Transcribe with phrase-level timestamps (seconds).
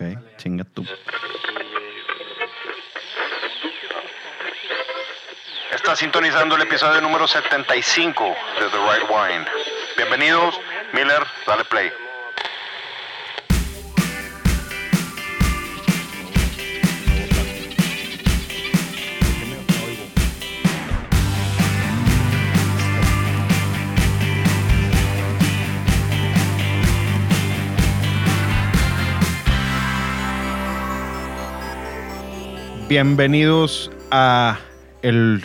[0.00, 0.86] Ok, chinga tú.
[5.72, 8.24] Está sintonizando el episodio número 75
[8.60, 9.44] de The Right Wine.
[9.96, 10.60] Bienvenidos,
[10.92, 11.90] Miller, dale play.
[32.88, 34.58] Bienvenidos a
[35.02, 35.44] el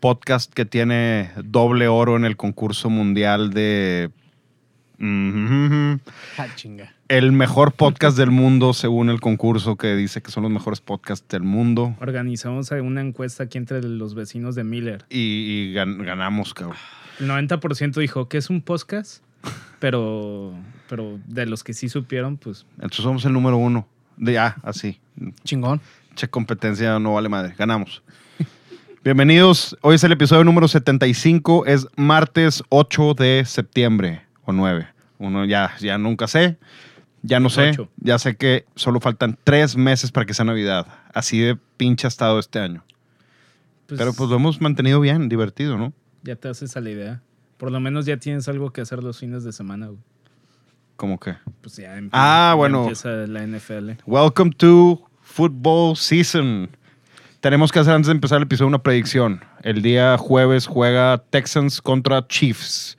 [0.00, 4.10] podcast que tiene doble oro en el concurso mundial de
[5.02, 6.46] Ah,
[7.08, 11.26] el mejor podcast del mundo según el concurso que dice que son los mejores podcasts
[11.28, 15.06] del mundo Organizamos una encuesta aquí entre los vecinos de Miller.
[15.08, 15.18] y,
[15.70, 16.76] y gan- ganamos, cabrón.
[17.18, 19.22] El 90% dijo que es un podcast,
[19.78, 20.52] pero,
[20.88, 23.86] pero de los que sí supieron, pues Entonces somos el número uno.
[24.18, 25.00] De ah, así.
[25.44, 25.80] Chingón.
[26.14, 27.54] Che competencia no vale madre.
[27.58, 28.02] Ganamos.
[29.02, 29.76] Bienvenidos.
[29.80, 31.64] Hoy es el episodio número 75.
[31.66, 34.88] Es martes 8 de septiembre o 9.
[35.18, 36.58] Uno ya, ya nunca sé.
[37.22, 37.70] Ya no sé.
[37.70, 37.88] Ocho.
[37.98, 40.86] Ya sé que solo faltan tres meses para que sea Navidad.
[41.14, 42.82] Así de pinche ha estado este año.
[43.86, 45.92] pues, Pero pues lo hemos mantenido bien, divertido, ¿no?
[46.22, 47.22] ya te haces a la idea.
[47.56, 49.86] Por lo menos ya tienes algo que hacer los fines de semana.
[49.86, 49.98] güey.
[50.96, 51.34] Como que.
[51.62, 52.80] Pues ya, empie- Ah, ya bueno.
[52.82, 53.92] empieza la NFL.
[54.06, 56.68] Welcome to football season.
[57.40, 59.42] Tenemos que hacer antes de empezar el episodio una predicción.
[59.62, 62.98] El día jueves juega Texans contra Chiefs.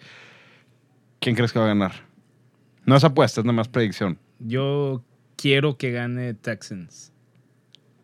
[1.19, 1.91] ¿Quién crees que va a ganar?
[2.85, 4.17] No es apuesta, es nada más predicción.
[4.39, 5.03] Yo
[5.35, 7.11] quiero que gane Texans.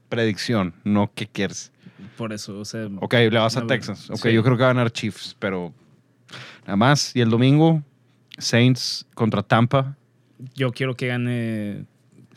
[0.09, 1.71] Predicción, no qué quieres.
[2.15, 4.09] Por eso, o sea, Ok, le vas a Texans.
[4.11, 4.33] Ok, sí.
[4.33, 5.73] yo creo que va a ganar Chiefs, pero
[6.65, 7.15] nada más.
[7.15, 7.81] Y el domingo,
[8.37, 9.95] Saints contra Tampa.
[10.53, 11.85] yo quiero que gane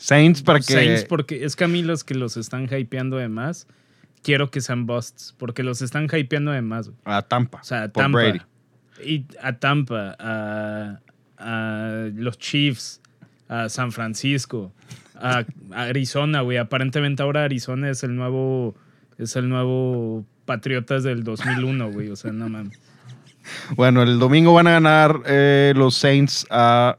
[0.01, 0.73] Saints para que...
[0.73, 3.67] Saints porque es que a mí los que los están hypeando de más,
[4.23, 6.91] quiero que sean busts, porque los están hypeando de más.
[7.05, 7.61] A Tampa.
[7.61, 8.19] O sea, a Tampa.
[8.19, 8.41] Brady.
[9.05, 11.01] Y a Tampa, a,
[11.39, 13.03] a los Chiefs,
[13.49, 14.73] a San Francisco,
[15.17, 16.57] a, a Arizona, güey.
[16.57, 18.75] Aparentemente ahora Arizona es el nuevo,
[19.19, 22.09] es el nuevo Patriotas del 2001, güey.
[22.09, 22.79] O sea, no mames.
[23.77, 26.97] Bueno, el domingo van a ganar eh, los Saints a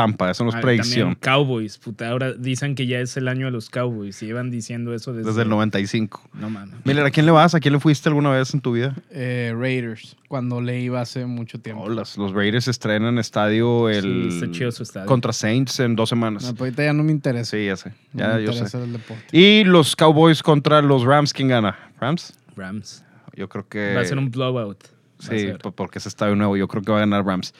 [0.00, 0.30] Tampa.
[0.30, 1.14] Eso no es Ah, predicción.
[1.16, 2.08] Cowboys, puta.
[2.08, 4.22] Ahora dicen que ya es el año de los Cowboys.
[4.22, 6.22] Y llevan diciendo eso desde, Desde el 95.
[6.34, 6.74] No mames.
[6.84, 7.54] Miller, ¿a quién le vas?
[7.54, 8.94] ¿A quién le fuiste alguna vez en tu vida?
[9.10, 11.82] Eh, Raiders, cuando le iba hace mucho tiempo.
[11.84, 15.06] Oh, los, los Raiders estrenan estadio el Sí, está chido su estadio.
[15.06, 16.44] contra Saints en dos semanas.
[16.44, 17.50] No, pero ahorita ya no me interesa.
[17.56, 17.92] sí, ya sé.
[18.12, 18.58] No Ya, me yo sé.
[18.58, 19.24] interesa el deporte.
[19.36, 21.76] Y los Cowboys contra los Rams, ¿quién gana?
[22.00, 22.34] ¿Rams?
[22.56, 23.04] Rams.
[23.36, 23.94] Yo creo que.
[23.94, 24.82] Va a ser un blowout.
[25.18, 26.56] Sí, porque es estadio nuevo.
[26.56, 27.52] Yo creo que va a ganar Rams.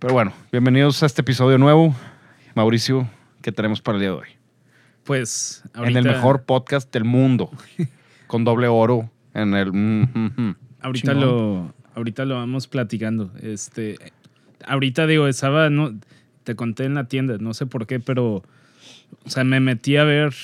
[0.00, 1.94] Pero bueno, bienvenidos a este episodio nuevo.
[2.54, 3.06] Mauricio,
[3.42, 4.28] ¿qué tenemos para el día de hoy?
[5.04, 7.50] Pues ahorita, En el mejor podcast del mundo.
[8.26, 9.10] con doble oro.
[9.34, 9.70] En el.
[9.70, 10.56] mm, mm, mm.
[10.80, 11.28] ahorita Chingón.
[11.28, 13.30] lo ahorita lo vamos platicando.
[13.42, 13.98] Este
[14.64, 15.94] ahorita digo, estaba no
[16.44, 18.36] te conté en la tienda, no sé por qué, pero
[19.26, 20.34] o sea, me metí a ver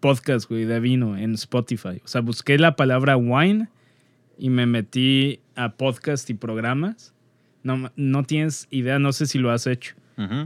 [0.00, 2.00] podcast, güey, de vino en Spotify.
[2.02, 3.68] O sea, busqué la palabra wine
[4.38, 7.12] y me metí a podcast y programas.
[7.62, 9.94] No, no tienes idea, no sé si lo has hecho.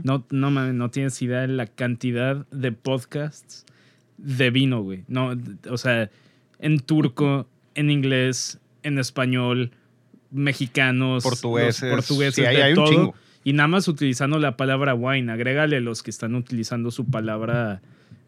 [0.03, 3.65] No, no mames, no tienes idea de la cantidad de podcasts
[4.17, 5.03] de vino, güey.
[5.07, 5.35] No,
[5.69, 6.09] o sea,
[6.59, 9.71] en turco, en inglés, en español,
[10.31, 11.89] mexicanos, Portugueses.
[11.91, 12.89] portugueses, Sí, hay- de hay un todo.
[12.89, 13.15] chingo.
[13.43, 15.31] Y nada más utilizando la palabra wine.
[15.31, 17.81] Agrégale los que están utilizando su palabra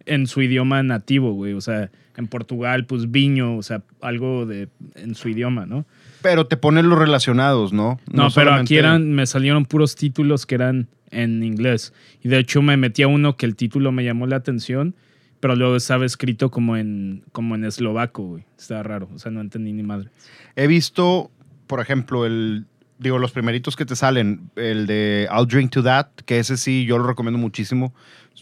[0.10, 1.54] en su idioma nativo, güey.
[1.54, 5.86] O sea, en Portugal, pues viño, o sea, algo de en su idioma, ¿no?
[6.22, 8.00] Pero te ponen los relacionados, ¿no?
[8.12, 11.94] No, pero aquí eran, me salieron puros títulos que eran en inglés.
[12.22, 14.96] Y de hecho me metí a uno que el título me llamó la atención,
[15.40, 18.44] pero luego estaba escrito como en, como en eslovaco, güey.
[18.58, 20.10] Estaba raro, o sea, no entendí ni madre.
[20.56, 21.32] He visto,
[21.68, 22.66] por ejemplo, el.
[22.98, 26.84] Digo, los primeritos que te salen, el de I'll Drink to That, que ese sí
[26.84, 27.94] yo lo recomiendo muchísimo.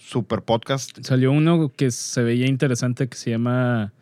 [0.02, 0.98] Super podcast.
[1.04, 3.94] Salió uno que se veía interesante que se llama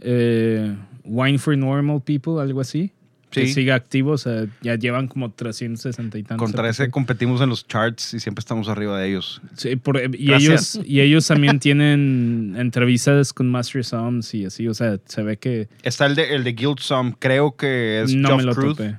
[0.00, 0.74] eh,
[1.04, 2.92] Wine for Normal People, algo así.
[3.28, 6.42] Que sigue activo, o sea, ya llevan como 360 y tantos.
[6.42, 6.92] Contra ese episodios.
[6.94, 9.42] competimos en los charts y siempre estamos arriba de ellos.
[9.56, 10.76] Sí, por- y, Gracias.
[10.76, 15.36] ellos, y ellos también tienen entrevistas con Master Psalms y así, o sea, se ve
[15.36, 18.54] que Está el de, el de Guild Sum, creo que es no Geoff me lo
[18.54, 18.96] Cruz, topé.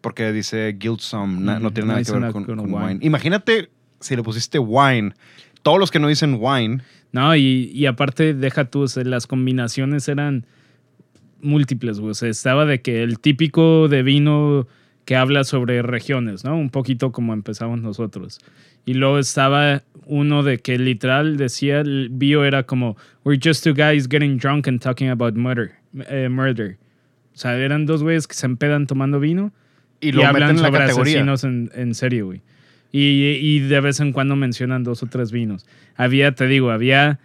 [0.00, 2.86] porque dice Guild Sum, no tiene no nada que ver con, con con wine.
[2.86, 3.00] wine.
[3.02, 3.68] Imagínate
[4.00, 5.12] si le pusiste wine.
[5.62, 6.82] Todos los que no dicen wine,
[7.12, 10.46] No, y, y aparte, deja tú, o sea, las combinaciones eran
[11.42, 12.10] múltiples, güey.
[12.10, 14.66] O sea, estaba de que el típico de vino
[15.04, 16.56] que habla sobre regiones, ¿no?
[16.56, 18.38] Un poquito como empezamos nosotros.
[18.86, 23.74] Y luego estaba uno de que literal decía, el bio era como, we're just two
[23.74, 25.72] guys getting drunk and talking about murder.
[26.08, 26.78] eh, murder.
[27.34, 29.52] O sea, eran dos güeyes que se empedan tomando vino
[30.00, 31.14] Y lo meten en la categoría.
[31.14, 32.42] asesinos en, en serio, güey.
[32.92, 35.66] Y, y de vez en cuando mencionan dos o tres vinos.
[35.96, 37.20] Había, te digo, había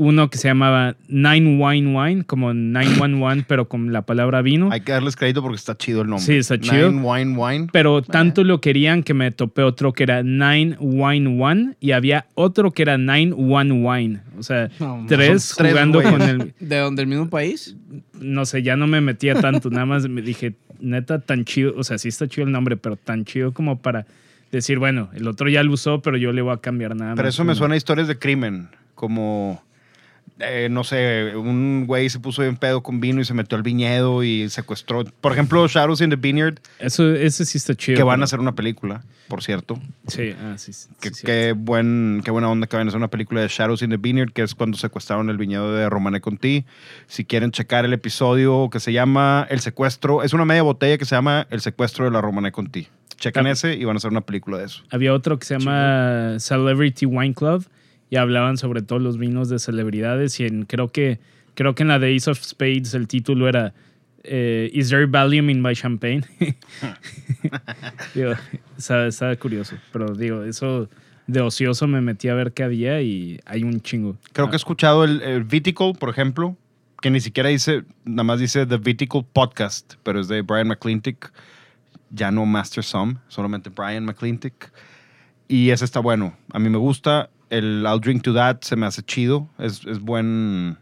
[0.00, 4.70] uno que se llamaba Nine Wine Wine, como 911, pero con la palabra vino.
[4.70, 6.24] Hay que darles crédito porque está chido el nombre.
[6.24, 6.92] Sí, está chido.
[6.92, 7.66] Nine Wine Wine.
[7.72, 12.26] Pero tanto lo querían que me topé otro que era Nine Wine One y había
[12.34, 14.20] otro que era Nine One Wine.
[14.38, 16.12] O sea, No, tres jugando güeyes.
[16.16, 16.54] con el.
[16.60, 17.02] ¿De dónde?
[17.02, 17.74] ¿El mismo país?
[18.20, 19.68] No sé, ya no me metía tanto.
[19.68, 21.74] Nada más me dije, neta, tan chido.
[21.76, 24.06] O sea, sí está chido el nombre, pero tan chido como para
[24.52, 27.26] decir, bueno, el otro ya lo usó, pero yo le voy a cambiar nada Pero
[27.26, 27.34] más.
[27.34, 28.68] eso me suena a historias de crimen.
[28.94, 29.62] Como,
[30.40, 33.62] eh, no sé, un güey se puso bien pedo con vino y se metió al
[33.62, 35.04] viñedo y secuestró.
[35.04, 37.96] Por ejemplo, Shadows in the Vineyard, Eso, ese sí está chido.
[37.96, 39.78] que van a hacer una película, por cierto.
[40.08, 40.72] Sí, ah, sí.
[40.72, 43.82] sí, sí, qué, buen, qué buena onda que van a hacer una película de Shadows
[43.82, 46.64] in the Vineyard, que es cuando secuestraron el viñedo de Romane Conti.
[47.06, 51.04] Si quieren checar el episodio que se llama El secuestro, es una media botella que
[51.04, 52.88] se llama El secuestro de la Romane Conti.
[53.18, 54.82] Chequen ese y van a hacer una película de eso.
[54.90, 57.66] Había otro que se llama Celebrity Wine Club
[58.10, 61.18] y hablaban sobre todos los vinos de celebridades y en, creo que
[61.54, 63.74] creo que en la de Ace of Spades el título era
[64.24, 66.22] eh, Is there Valium in my champagne?
[68.14, 68.32] digo,
[68.76, 70.88] está, está curioso, pero digo, eso
[71.26, 74.16] de ocioso me metí a ver qué había y hay un chingo.
[74.32, 76.56] Creo Ah, que he escuchado el, el Vitical, por ejemplo,
[77.02, 81.32] que ni siquiera dice, nada más dice The Vitical Podcast, pero es de Brian McClintic,
[82.10, 84.72] ya no Master Some, solamente Brian McClintic.
[85.48, 86.36] Y ese está bueno.
[86.52, 87.30] A mí me gusta.
[87.50, 89.48] El I'll Drink to That se me hace chido.
[89.58, 90.78] Es, es buen.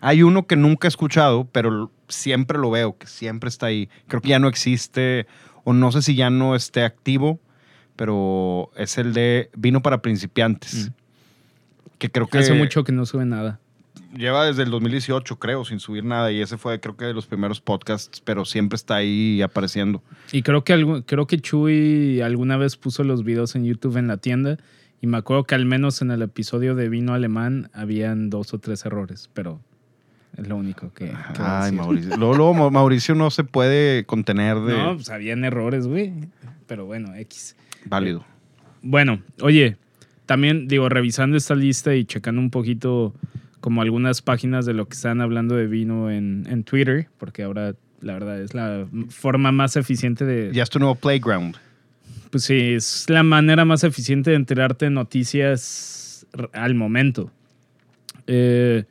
[0.00, 3.88] Hay uno que nunca he escuchado, pero siempre lo veo, que siempre está ahí.
[4.06, 5.26] Creo que ya no existe,
[5.64, 7.40] o no sé si ya no esté activo,
[7.96, 10.90] pero es el de Vino para Principiantes.
[11.98, 13.60] Que creo que Hace mucho que no sube nada.
[14.16, 16.30] Lleva desde el 2018, creo, sin subir nada.
[16.32, 20.02] Y ese fue, creo que, de los primeros podcasts, pero siempre está ahí apareciendo.
[20.32, 24.06] Y creo que, algu- creo que Chuy alguna vez puso los videos en YouTube en
[24.08, 24.58] la tienda.
[25.00, 28.58] Y me acuerdo que al menos en el episodio de vino alemán habían dos o
[28.58, 29.60] tres errores, pero
[30.38, 31.06] es lo único que.
[31.06, 31.78] que Ay, decir.
[31.78, 32.16] Mauricio.
[32.16, 36.12] Luego, luego, Ma- Mauricio no se puede contener de No, pues habían errores, güey.
[36.66, 37.54] Pero bueno, X.
[37.84, 38.24] válido.
[38.80, 39.76] Bueno, oye,
[40.26, 43.12] también digo, revisando esta lista y checando un poquito
[43.64, 47.74] como algunas páginas de lo que están hablando de vino en, en Twitter, porque ahora
[48.02, 51.56] la verdad es la forma más eficiente de, Ya es tu nuevo playground.
[52.28, 57.30] Pues sí, es la manera más eficiente de enterarte de noticias al momento.
[58.26, 58.84] Eh,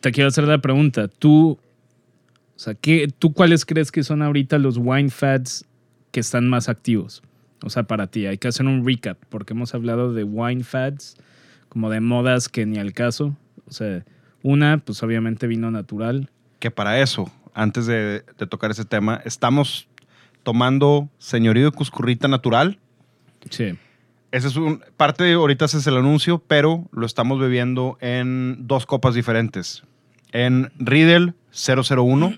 [0.00, 1.08] te quiero hacer la pregunta.
[1.08, 5.64] ¿Tú, o sea, ¿qué, ¿tú cuáles crees que son ahorita los wine fads
[6.10, 7.22] que están más activos?
[7.62, 11.16] O sea, para ti, hay que hacer un recap, porque hemos hablado de wine fads,
[11.70, 13.34] como de modas que ni al caso.
[13.66, 14.04] O sea,
[14.42, 16.30] una, pues obviamente vino natural.
[16.58, 19.88] Que para eso, antes de, de tocar ese tema, estamos
[20.42, 22.78] tomando señorío de Cuscurrita natural.
[23.50, 23.76] Sí.
[24.30, 28.66] Ese es un parte de ahorita ese es el anuncio, pero lo estamos bebiendo en
[28.66, 29.82] dos copas diferentes.
[30.32, 32.34] En Riedel 001,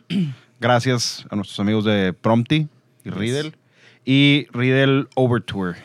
[0.61, 2.69] gracias a nuestros amigos de Prompty
[3.05, 3.57] y Riedel.
[4.05, 5.77] Y Riedel Overture,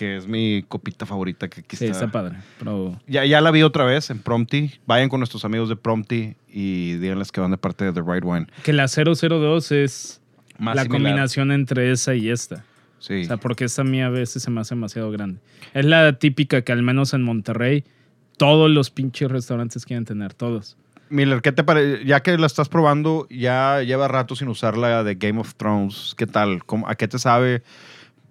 [0.00, 1.98] que es mi copita favorita que aquí Sí, está.
[2.06, 2.38] está padre.
[2.58, 4.70] Pero Ya, ya la vi otra vez en Prompty.
[4.86, 8.24] Vayan con nuestros amigos de Prompty y díganles que van de parte de The Right
[8.24, 8.46] Wine.
[8.64, 10.22] que la 002 es
[10.58, 11.02] Más la similar.
[11.02, 12.64] combinación entre esa y esta.
[12.98, 13.20] Sí.
[13.20, 15.38] O sea, porque esta mía a veces se me hace demasiado grande.
[15.74, 17.84] Es la típica que al menos en Monterrey
[18.38, 20.78] todos los pinches restaurantes quieren tener, todos.
[21.10, 22.06] Miller, ¿qué te parece?
[22.06, 26.14] Ya que la estás probando, ya lleva rato sin usarla de Game of Thrones.
[26.16, 26.64] ¿Qué tal?
[26.64, 27.62] ¿Cómo- ¿A qué te sabe?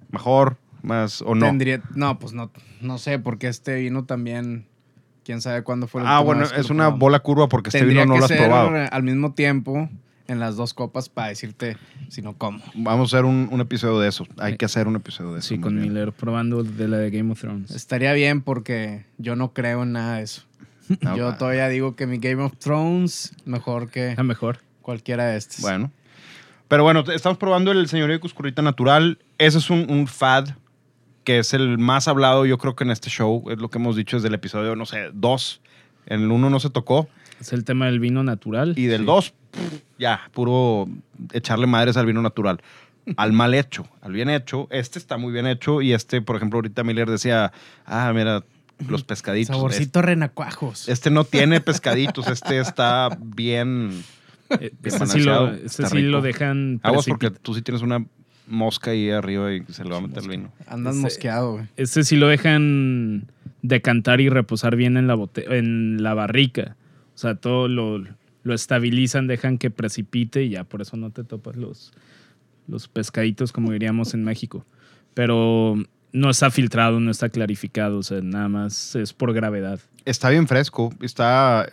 [0.10, 0.58] ¿Mejor?
[0.82, 1.46] ¿Más o no?
[1.46, 4.66] Tendría, no, pues no, no sé, porque este vino también,
[5.24, 7.00] quién sabe cuándo fue la Ah, bueno, es una probamos.
[7.00, 8.72] bola curva porque este Tendría vino no que lo has ser probado.
[8.92, 9.90] al mismo tiempo
[10.28, 11.76] en las dos copas para decirte
[12.10, 12.62] si no cómo.
[12.76, 14.28] Vamos a hacer un, un episodio de eso.
[14.38, 15.50] Hay que hacer un episodio de eso.
[15.50, 15.90] Sí, con bien.
[15.92, 17.72] Miller probando de la de Game of Thrones.
[17.72, 20.44] Estaría bien porque yo no creo en nada de eso.
[21.16, 24.60] Yo todavía digo que mi Game of Thrones mejor que La mejor.
[24.82, 25.62] cualquiera de estos.
[25.62, 25.92] Bueno.
[26.68, 29.20] Pero bueno, estamos probando el señorío de Cuscurrita Natural.
[29.38, 30.50] Ese es un, un fad
[31.30, 33.44] que es el más hablado, yo creo que en este show.
[33.52, 35.62] Es lo que hemos dicho desde el episodio, no sé, dos.
[36.08, 37.08] En el uno no se tocó.
[37.40, 38.74] Es el tema del vino natural.
[38.76, 39.36] Y del 2,
[40.00, 40.88] ya, puro
[41.32, 42.64] echarle madres al vino natural.
[43.16, 44.68] Al mal hecho, al bien hecho.
[44.72, 47.52] Este está muy bien hecho y este, por ejemplo, ahorita Miller decía,
[47.86, 48.44] ah, mira,
[48.88, 49.56] los pescaditos.
[49.56, 50.80] Saborcito renacuajos.
[50.80, 54.04] Este, este no tiene pescaditos, este está bien...
[54.60, 58.04] Eh, bien sí, lo, está sí lo dejan Aguas porque tú sí tienes una
[58.50, 60.52] mosca ahí arriba y se le va a meter el vino.
[60.68, 61.66] Andas Ese- mosqueado, güey.
[61.78, 63.28] Este sí lo dejan
[63.62, 66.76] decantar y reposar bien en la, bote- en la barrica.
[67.16, 68.04] O sea, todo lo,
[68.44, 71.92] lo estabilizan, dejan que precipite y ya por eso no te topas los,
[72.68, 74.66] los pescaditos, como diríamos en México.
[75.14, 75.76] Pero
[76.12, 79.80] no está filtrado, no está clarificado, o sea, nada más es por gravedad.
[80.06, 81.70] Está bien fresco, está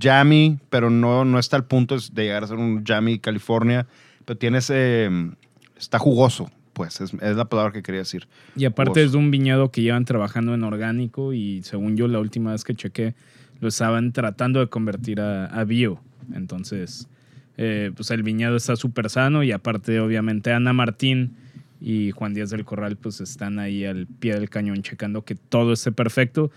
[0.00, 3.86] jammy, pero no, no está al punto de llegar a ser un jammy California.
[4.24, 5.10] Pero tiene ese.
[5.78, 8.26] Está jugoso, pues, es, es la palabra que quería decir.
[8.56, 9.06] Y aparte Jugoso.
[9.06, 12.64] es de un viñedo que llevan trabajando en orgánico y según yo la última vez
[12.64, 13.14] que chequé
[13.60, 16.00] lo estaban tratando de convertir a, a bio.
[16.34, 17.08] Entonces,
[17.56, 21.36] eh, pues el viñedo está súper sano y aparte obviamente Ana Martín
[21.80, 25.72] y Juan Díaz del Corral pues están ahí al pie del cañón checando que todo
[25.72, 26.50] esté perfecto.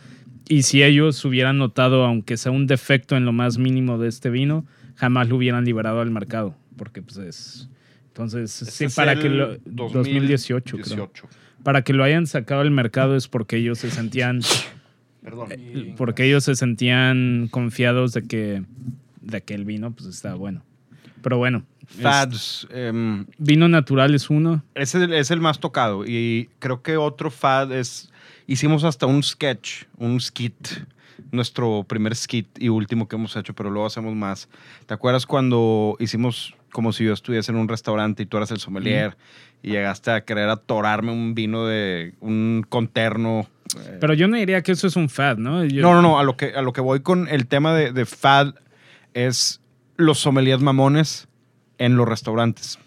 [0.50, 4.30] Y si ellos hubieran notado, aunque sea un defecto en lo más mínimo de este
[4.30, 6.56] vino, jamás lo hubieran liberado al mercado.
[6.78, 7.70] Porque pues es...
[8.18, 9.58] Entonces, sí, Este para que lo...
[9.66, 11.28] 2018, creo 18.
[11.64, 14.40] para que lo hayan sacado al mercado es porque ellos se sentían
[15.22, 15.50] Perdón.
[15.98, 18.64] porque ellos se sentían confiados de que
[19.22, 20.64] de que el vino pues estaba bueno
[21.22, 22.68] pero bueno es- Fads.
[22.72, 26.04] em, vino natural es uno Es el, es el más tocado.
[26.06, 28.12] Y creo que otro fad es.
[28.46, 30.54] Hicimos hasta un sketch, un skit.
[31.32, 34.50] Nuestro primer skit y último que hemos hecho, pero luego hacemos más.
[34.86, 38.60] ¿Te acuerdas cuando hicimos como si yo estuviese en un restaurante y tú eras el
[38.60, 39.18] sommelier
[39.64, 43.48] y llegaste a querer atorarme un vino de un conterno?
[43.80, 46.20] eh, pero yo no diría que eso es un fad no Yo- no, no, no.
[46.20, 48.54] A lo que, a lo que voy con el tema de, de fad
[49.14, 49.62] es
[49.96, 51.28] los sommeliers mamones
[51.80, 52.80] en los restaurantes.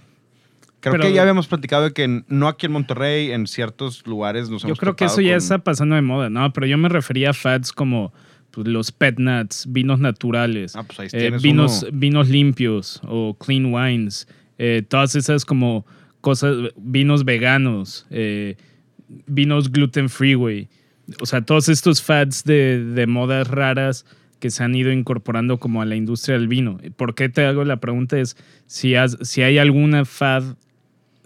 [0.81, 4.49] Creo Pero- que ya habíamos platicado de que no aquí en Monterrey, en ciertos lugares
[4.49, 6.79] nos yo hemos creo que eso ya con- está pasando de moda no pero yo
[6.79, 8.13] me refería a fads como
[8.50, 11.99] pues, los pet nuts vinos naturales Ah, pues eh, vinos, uno.
[11.99, 14.26] vinos limpios o clean wines,
[14.59, 15.87] eh, todas esas como
[16.21, 18.57] cosas, vinos veganos, eh,
[19.26, 20.69] vinos gluten free, güey.
[21.21, 24.04] O sea, todos estos fads de, de modas raras
[24.38, 26.78] que se han ido incorporando como a la industria del vino.
[26.97, 28.19] ¿Por qué te hago la pregunta?
[28.19, 30.45] Es si, has- si hay alguna fad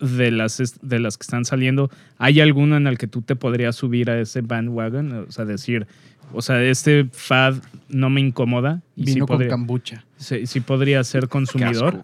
[0.05, 3.77] de las, de las que están saliendo, ¿hay alguna en la que tú te podrías
[3.77, 5.27] subir a ese bandwagon?
[5.29, 5.87] O sea, decir,
[6.33, 7.55] o sea, este fad
[7.89, 8.81] no me incomoda.
[8.97, 10.05] Y sí Vino con podría- kombucha.
[10.17, 12.03] Sí, sí podría ser consumidor.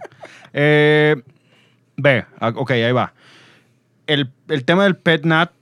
[0.52, 1.16] Eh,
[1.96, 3.14] ve, ah, ok, ahí va.
[4.06, 5.52] El, el tema del pet nat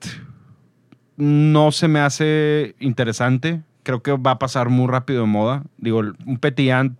[1.16, 3.62] no se me hace interesante.
[3.82, 5.62] Creo que va a pasar muy rápido de moda.
[5.78, 6.94] Digo, un petillant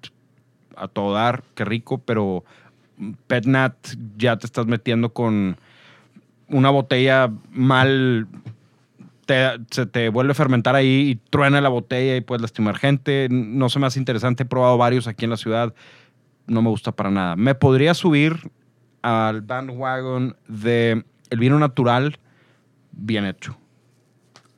[0.77, 2.45] a todo dar, qué rico, pero
[3.27, 3.75] pet nat
[4.17, 5.57] ya te estás metiendo con
[6.49, 8.27] una botella mal
[9.71, 13.29] se te vuelve a fermentar ahí y truena la botella y puedes lastimar gente.
[13.31, 14.45] No se me hace interesante.
[14.45, 15.75] He probado varios aquí en la ciudad.
[16.47, 17.37] No me gusta para nada.
[17.37, 18.51] Me podría subir
[19.03, 22.19] al bandwagon de el vino natural
[22.93, 23.59] bien hecho.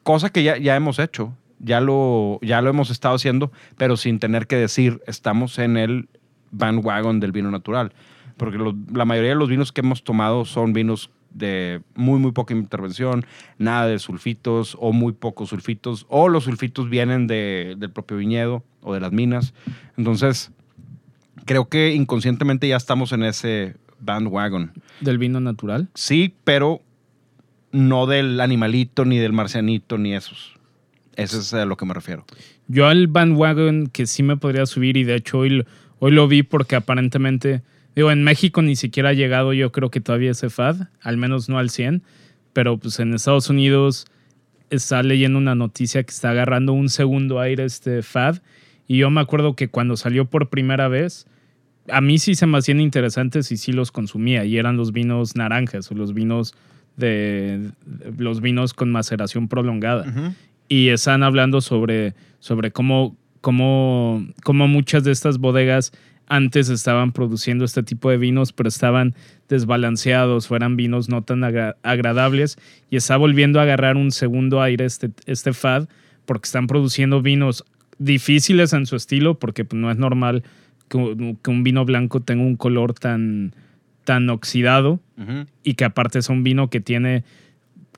[0.05, 1.35] Cosa que ya, ya hemos hecho.
[1.59, 6.09] Ya lo, ya lo hemos estado haciendo, pero sin tener que decir estamos en el
[6.53, 7.93] bandwagon del vino natural.
[8.41, 12.33] Porque lo- la mayoría de los vinos que hemos tomado son vinos de muy, muy
[12.33, 13.25] poca intervención,
[13.59, 18.65] nada de sulfitos o muy pocos sulfitos, o los sulfitos vienen de- del propio viñedo
[18.81, 19.53] o de las minas.
[19.99, 20.51] Entonces,
[21.45, 24.73] creo que inconscientemente ya estamos en ese bandwagon.
[25.03, 25.89] Del vino natural.
[25.95, 26.81] Sí, pero
[27.73, 30.55] no del animalito, ni del marcianito, ni esos.
[31.15, 32.25] Eso es a lo que me refiero.
[32.69, 35.65] Yo al bandwagon que sí me podría subir y de hecho hoy,
[35.99, 37.63] hoy lo vi porque aparentemente,
[38.01, 41.49] digo, en México ni siquiera ha llegado yo creo que todavía ese FAD, al menos
[41.49, 42.03] no al 100,
[42.53, 44.07] pero pues en Estados Unidos
[44.71, 48.39] está leyendo una noticia que está agarrando un segundo aire este FAD
[48.87, 51.27] y yo me acuerdo que cuando salió por primera vez,
[51.89, 55.37] a mí sí se me hacían interesantes y sí los consumía y eran los vinos
[55.37, 56.55] naranjas o los vinos
[56.97, 60.35] de, de- los vinos con maceración prolongada.
[60.69, 65.93] Y están hablando sobre, sobre cómo, cómo, cómo muchas de estas bodegas
[66.31, 69.15] antes estaban produciendo este tipo de vinos, pero estaban
[69.49, 72.57] desbalanceados, o eran vinos no tan agra- agradables,
[72.89, 75.89] y está volviendo a agarrar un segundo aire este, este FAD,
[76.25, 77.65] porque están produciendo vinos
[77.99, 80.43] difíciles en su estilo, porque no es normal
[80.89, 83.55] que, un- que un vino blanco tenga un color tan,
[84.05, 85.01] tan oxidado
[85.63, 87.25] y que aparte es un vino que tiene,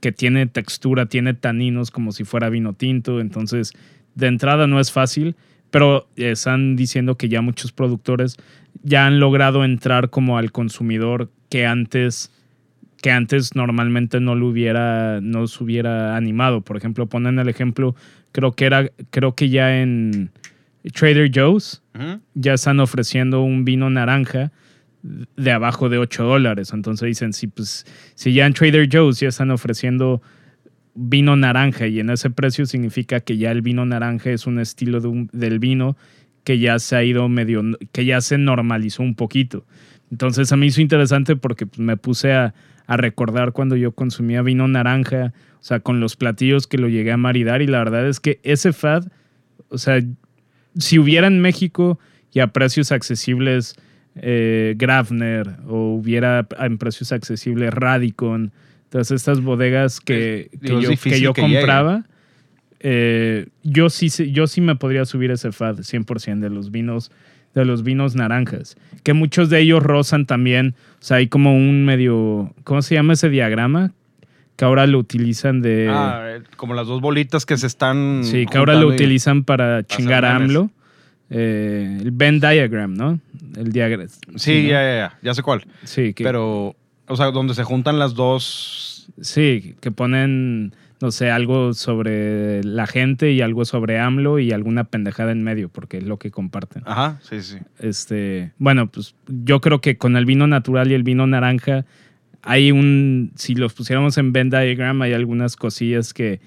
[0.01, 3.21] que tiene textura, tiene taninos como si fuera vino tinto.
[3.21, 3.73] Entonces,
[4.17, 5.37] de entrada no es fácil,
[5.73, 8.37] pero están diciendo que ya muchos productores
[8.85, 12.31] ya han logrado entrar como al consumidor que antes
[13.03, 16.61] que antes normalmente no lo hubiera no se hubiera animado.
[16.61, 17.97] Por ejemplo, ponen el ejemplo,
[18.31, 20.31] creo que era creo que ya en
[20.93, 21.83] Trader Joe's
[22.35, 24.53] ya están ofreciendo un vino naranja
[25.03, 26.73] de abajo de 8 dólares.
[26.73, 30.23] Entonces dicen, si, pues, si ya en Trader Joe's ya están ofreciendo
[30.95, 35.01] vino naranja y en ese precio significa que ya el vino naranja es un estilo
[35.01, 35.97] de un- del vino
[36.45, 39.65] que ya se ha ido medio, que ya se normalizó un poquito.
[40.11, 42.53] Entonces a mí hizo interesante porque pues, me puse a,
[42.87, 47.13] a recordar cuando yo consumía vino naranja, o sea, con los platillos que lo llegué
[47.13, 49.05] a maridar y la verdad es que ese fad,
[49.69, 50.01] o sea,
[50.77, 51.99] si hubiera en México
[52.33, 53.77] y a precios accesibles
[54.17, 58.53] eh, Grafner o hubiera en precios accesibles Radicon,
[58.93, 61.57] todas estas bodegas que, Es- que yo, difícil que yo que lleguen.
[61.61, 62.05] compraba,
[62.81, 67.11] eh, yo, sí, yo sí me podría subir ese fad 100% de los vinos
[67.55, 71.85] de los vinos naranjas, que muchos de ellos rozan también, o sea, hay como un
[71.85, 73.93] medio, ¿cómo se llama ese diagrama?
[74.57, 75.87] Que ahora lo utilizan de...
[75.91, 78.21] Ah, como las dos bolitas que se están.
[78.25, 80.37] Sí, que ahora lo utilizan para chingar a.
[80.37, 80.71] AMLO.
[81.29, 83.19] Eh, el Venn diagram, ¿no?
[83.57, 84.09] El diagrama.
[84.37, 84.69] Sí, ¿no?
[84.71, 85.19] ya, ya, ya.
[85.23, 85.65] Ya sé cuál.
[85.85, 86.75] Sí, que, Pero,
[87.09, 89.11] o sea, donde se juntan las dos.
[89.21, 94.85] sí, que ponen, no sé, algo sobre la gente y algo sobre AMLO y alguna
[94.85, 96.83] pendejada en medio, porque es lo que comparten.
[96.87, 97.59] Ajá, sí, sí.
[97.79, 101.85] Este, bueno, pues yo creo que con el vino natural y el vino naranja
[102.43, 106.41] hay un, si los pusiéramos en Venn diagram, hay algunas cosillas que,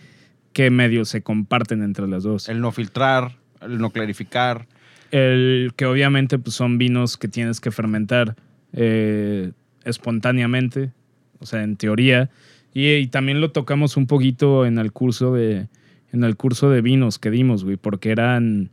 [0.54, 2.50] que medio se comparten entre las dos.
[2.50, 3.32] El no filtrar,
[3.62, 4.68] el no clarificar.
[5.12, 8.36] El que obviamente pues, son vinos que tienes que fermentar
[8.74, 9.52] eh,
[9.86, 10.92] espontáneamente,
[11.40, 12.30] o sea, en teoría.
[12.74, 15.68] Y, y también lo tocamos un poquito en el curso de,
[16.12, 18.70] en el curso de vinos que dimos, güey, porque eran...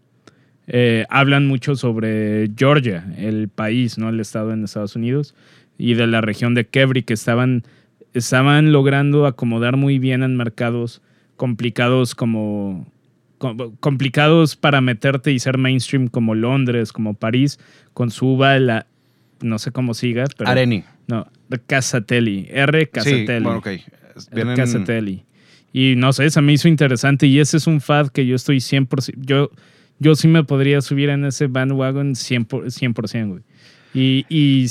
[0.66, 4.08] eh, hablan mucho sobre Georgia, el país, ¿no?
[4.08, 5.34] El estado en Estados Unidos,
[5.78, 7.64] y de la región de Kebri, que estaban,
[8.14, 11.02] estaban logrando acomodar muy bien en mercados
[11.36, 12.86] complicados como
[13.38, 17.58] com- complicados para meterte y ser mainstream como Londres, como París,
[17.92, 18.86] con su uva, la,
[19.40, 20.48] no sé cómo siga, pero...
[20.50, 20.84] Areni.
[21.06, 21.26] No,
[21.66, 23.44] Casatelli, R Sí, Casatelli.
[23.44, 23.66] bueno, ok.
[23.66, 23.80] El
[24.32, 25.24] Vienen- Casatelli.
[25.72, 28.58] Y no sé, se me hizo interesante y ese es un fad que yo estoy
[28.60, 29.50] 100%, yo,
[29.98, 33.42] yo sí me podría subir en ese bandwagon 100%, por- 100% güey.
[33.94, 34.68] Y, y o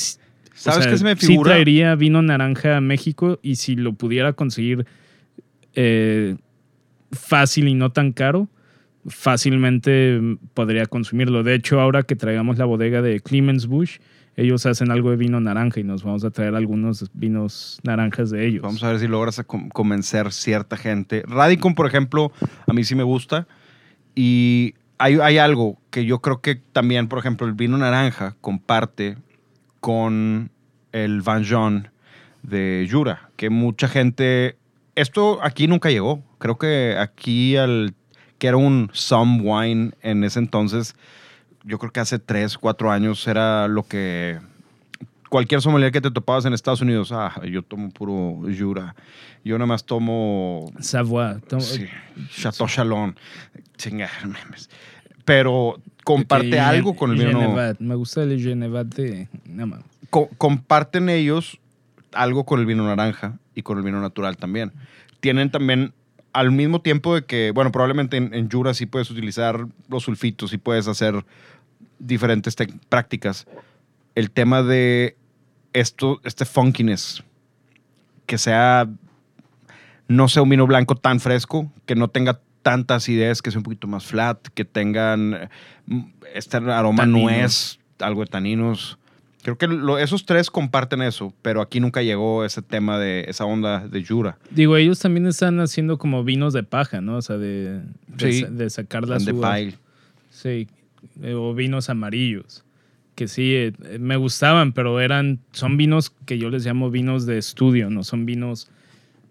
[0.53, 1.51] ¿Sabes sea, qué se me Sí figura?
[1.53, 4.85] traería vino naranja a México y si lo pudiera conseguir
[5.73, 6.35] eh,
[7.11, 8.47] fácil y no tan caro,
[9.07, 10.19] fácilmente
[10.53, 11.43] podría consumirlo.
[11.43, 13.97] De hecho, ahora que traigamos la bodega de Clemens Bush,
[14.35, 18.47] ellos hacen algo de vino naranja y nos vamos a traer algunos vinos naranjas de
[18.47, 18.61] ellos.
[18.61, 21.23] Vamos a ver si logras convencer cierta gente.
[21.27, 22.31] Radicon, por ejemplo,
[22.67, 23.47] a mí sí me gusta.
[24.15, 29.17] Y hay, hay algo que yo creo que también, por ejemplo, el vino naranja comparte
[29.79, 30.51] con
[30.91, 31.43] el Van
[32.43, 34.57] de Jura, que mucha gente...
[34.95, 36.21] Esto aquí nunca llegó.
[36.37, 37.95] Creo que aquí, al,
[38.37, 40.95] que era un some wine en ese entonces,
[41.63, 44.39] yo creo que hace tres, cuatro años era lo que
[45.29, 48.95] cualquier sommelier que te topabas en Estados Unidos, ah, yo tomo puro Jura.
[49.43, 51.37] Yo nada más tomo Savoie.
[51.59, 51.85] sí,
[52.41, 53.15] Chateau Chalon.
[53.77, 54.69] Chinga, memes.
[55.25, 57.55] Pero comparte algo con el vino.
[57.79, 59.27] Me gusta el Genevat de...
[59.45, 61.59] No, co- comparten ellos
[62.13, 64.73] algo con el vino naranja y con el vino natural también.
[65.21, 65.93] Tienen también,
[66.33, 70.53] al mismo tiempo de que, bueno, probablemente en, en Jura sí puedes utilizar los sulfitos
[70.53, 71.25] y puedes hacer
[71.99, 72.55] diferentes
[72.89, 73.47] prácticas.
[74.15, 75.15] El tema de
[75.73, 77.23] esto, este funkiness,
[78.25, 78.89] que sea,
[80.07, 83.63] no sea un vino blanco tan fresco, que no tenga tanta acidez, que sea un
[83.63, 85.49] poquito más flat, que tengan
[85.85, 86.01] mm,
[86.33, 87.21] este aroma Taninos.
[87.21, 88.97] nuez, algo de taninos.
[89.43, 93.45] Creo que lo- esos tres comparten eso, pero aquí nunca llegó ese tema de esa
[93.45, 94.37] onda de Jura.
[94.51, 97.17] Digo, ellos también están haciendo como vinos de paja, ¿no?
[97.17, 98.45] O sea, de, de, Sí.
[98.49, 99.57] de sacar las And uvas.
[99.59, 99.73] pile.
[100.29, 100.67] Sí,
[101.23, 102.63] eh, o vinos amarillos.
[103.15, 107.37] Que sí, eh, me gustaban, pero eran, son vinos que yo les llamo vinos de
[107.37, 108.69] estudio, no son vinos,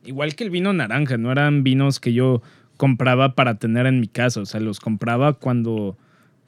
[0.05, 2.43] igual que el vino naranja, no eran vinos que yo
[2.77, 5.97] compraba para tener en mi casa, o sea, los compraba cuando,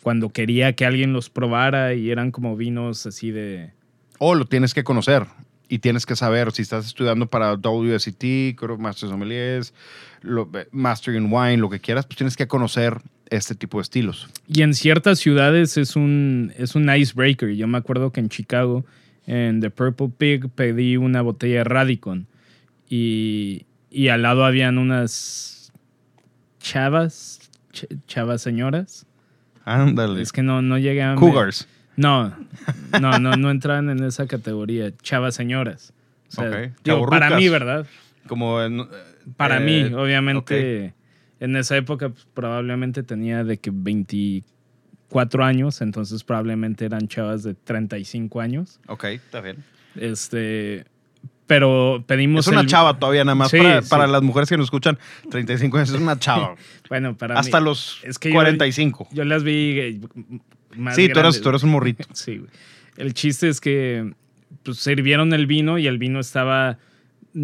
[0.03, 3.71] cuando quería que alguien los probara y eran como vinos así de...
[4.19, 5.27] O lo tienes que conocer
[5.69, 9.73] y tienes que saber si estás estudiando para WSET, Master Sommeliers,
[10.21, 12.99] lo- eh, Master in Wine, lo que quieras, pues tienes que conocer
[13.31, 14.29] este tipo de estilos.
[14.47, 17.51] Y en ciertas ciudades es un, es un icebreaker.
[17.55, 18.85] Yo me acuerdo que en Chicago,
[19.27, 22.27] en The Purple Pig, pedí una botella de Radicon.
[22.91, 25.73] Y, y al lado habían unas
[26.61, 29.07] chavas, ch- chavas señoras.
[29.65, 30.23] Ándale.
[30.23, 31.15] Es que no, no llegué a...
[31.15, 31.69] Cougars.
[31.97, 32.35] No,
[33.01, 34.91] no, no, no entraban en esa categoría.
[35.03, 35.93] Chavas señoras.
[36.29, 36.57] O sea, Ok.
[36.85, 37.87] digo, para mí, ¿verdad?
[38.27, 38.87] Como en,
[39.37, 40.95] Para eh, mí, obviamente,
[41.41, 44.53] en esa época pues, probablemente tenía de que 24
[45.13, 48.81] cuatro años, entonces probablemente eran chavas de 35 años.
[48.89, 49.63] Ok, está bien.
[49.95, 50.87] Este,
[51.47, 52.47] pero pedimos.
[52.47, 53.89] Es una el- chava todavía, nada más Sí, para, sí.
[53.91, 54.99] para las mujeres que nos escuchan.
[55.31, 56.55] 35 años es una chava.
[56.89, 59.09] Bueno, para Hasta mí- los es que yo- 45.
[59.13, 60.01] Yo las vi eh,
[60.77, 62.05] más sí, tú eres, tú eres un morrito.
[62.15, 62.51] Sí, güey.
[62.99, 64.13] El chiste es que
[64.63, 66.79] pues, sirvieron el vino y el vino estaba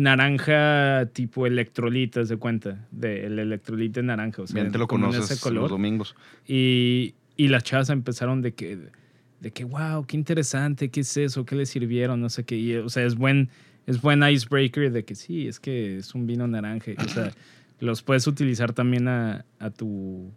[0.03, 4.43] naranja tipo electrolitas de cuenta, del electrolite naranja.
[4.43, 5.63] O sea, Bien te lo conoces ese color.
[5.63, 6.15] los domingos.
[6.47, 8.79] Y, y las chavas empezaron de que,
[9.41, 12.57] de que, wow, qué interesante, qué es eso, qué le sirvieron, no sé qué.
[12.57, 13.49] Y, o sea, es buen,
[13.89, 16.93] es buen icebreaker de que sí, es que es un vino naranja.
[17.05, 17.33] O sea,
[17.81, 20.31] los puedes utilizar también a, a tu,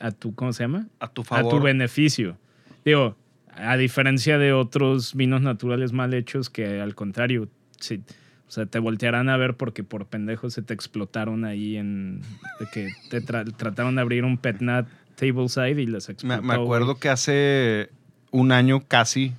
[0.00, 0.86] a tu, ¿cómo se llama?
[1.00, 1.50] A tu A favor.
[1.58, 2.38] tu beneficio.
[2.84, 3.16] Digo,
[3.52, 7.48] a diferencia de otros vinos naturales mal hechos que al contrario,
[7.80, 8.00] sí,
[8.46, 12.22] o sea, te voltearán a ver porque por pendejos se te explotaron ahí en,
[12.60, 14.86] de que te tra- trataron de abrir un petnat
[15.16, 16.42] tableside y les explotó.
[16.42, 17.90] me acuerdo que hace
[18.30, 19.32] un año casi,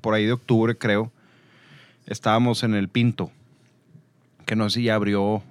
[0.00, 1.12] por ahí de octubre creo,
[2.06, 3.30] estábamos en el Pinto,
[4.44, 5.42] que no sé si ya abrió o,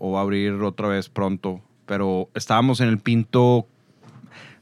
[0.00, 3.66] o va a abrir otra vez pronto, pero estábamos en el Pinto,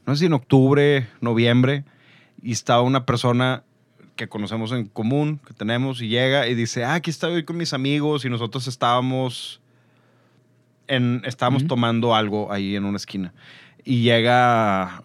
[0.05, 1.83] no sé si en octubre, noviembre,
[2.41, 3.63] y estaba una persona
[4.15, 7.73] que conocemos en común, que tenemos, y llega y dice, ah, aquí estoy con mis
[7.73, 9.61] amigos, y nosotros estábamos,
[10.87, 13.33] en, estábamos tomando algo ahí en una esquina.
[13.83, 15.03] Y llega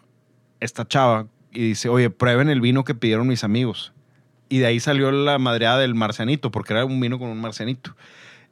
[0.61, 3.93] esta chava y dice, oye, prueben el vino que pidieron mis amigos.
[4.49, 7.97] Y de ahí salió la madreada del marcianito, porque era un vino con un marcianito.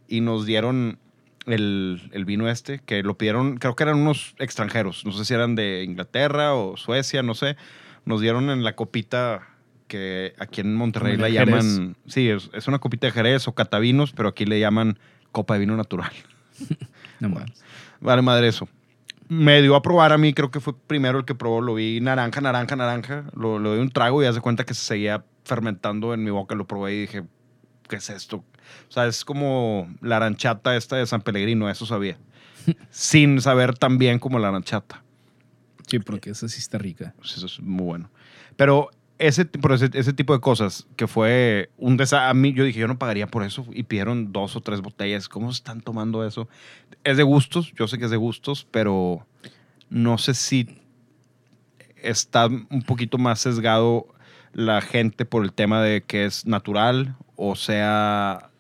[0.09, 0.99] Y nos dieron
[1.47, 5.35] el, el vino este, que lo pidieron, creo que eran unos extranjeros, no sé si
[5.35, 7.57] eran de Inglaterra o Suecia, no sé.
[8.05, 9.49] Nos dieron en la copita
[9.89, 11.47] que aquí en Monterrey la Jerez.
[11.47, 14.99] llaman, sí, es, es una copita de Jerez o catavinos, pero aquí le llaman
[15.33, 16.13] copa de vino natural.
[17.21, 17.33] No.
[18.01, 18.69] Vale, madre, eso.
[19.29, 21.61] Me dio a probar a mí, creo que fue primero el que probó.
[21.61, 23.25] Lo vi naranja, naranja, naranja.
[23.35, 26.55] Lo, lo di un trago y hace cuenta que se seguía fermentando en mi boca.
[26.55, 27.25] Lo probé y dije,
[27.89, 28.45] ¿qué es esto?
[28.89, 32.19] O sea, es como la aranchata esta de San Pellegrino, eso sabía.
[32.91, 35.03] Sin saber tan bien como la aranchata.
[35.87, 37.15] Sí, porque esa sí está rica.
[37.19, 38.11] Pues eso es muy bueno.
[38.57, 38.91] Pero
[39.27, 42.31] ese, por ese, ese tipo de cosas que fue un desastre.
[42.31, 43.67] A mí, yo dije, yo no pagaría por eso.
[43.73, 45.29] Y pidieron dos o tres botellas.
[45.29, 46.49] ¿Cómo están tomando eso?
[47.03, 49.27] Es de gustos, yo sé que es de gustos, pero
[49.91, 50.69] no sé si
[51.97, 54.07] está un poquito más sesgado
[54.53, 58.51] la gente por el tema de que es natural o sea,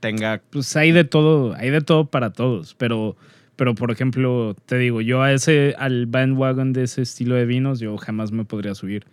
[0.00, 0.42] tenga...
[0.50, 3.16] Pues hay de todo, hay de todo para todos, pero,
[3.56, 7.80] pero por ejemplo, te digo, yo a ese, al bandwagon de ese estilo de vinos,
[7.80, 9.06] yo jamás me podría subir.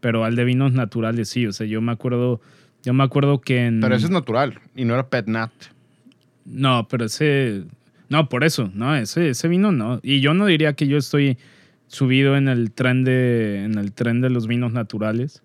[0.00, 2.40] Pero al de vinos naturales sí, o sea, yo me acuerdo,
[2.82, 3.80] yo me acuerdo que en...
[3.80, 5.52] Pero ese es natural y no era Pet Nat.
[6.46, 7.64] No, pero ese.
[8.08, 9.98] No, por eso, no, ese, ese vino no.
[10.02, 11.38] Y yo no diría que yo estoy
[11.88, 13.64] subido en el tren de.
[13.64, 15.42] en el tren de los vinos naturales.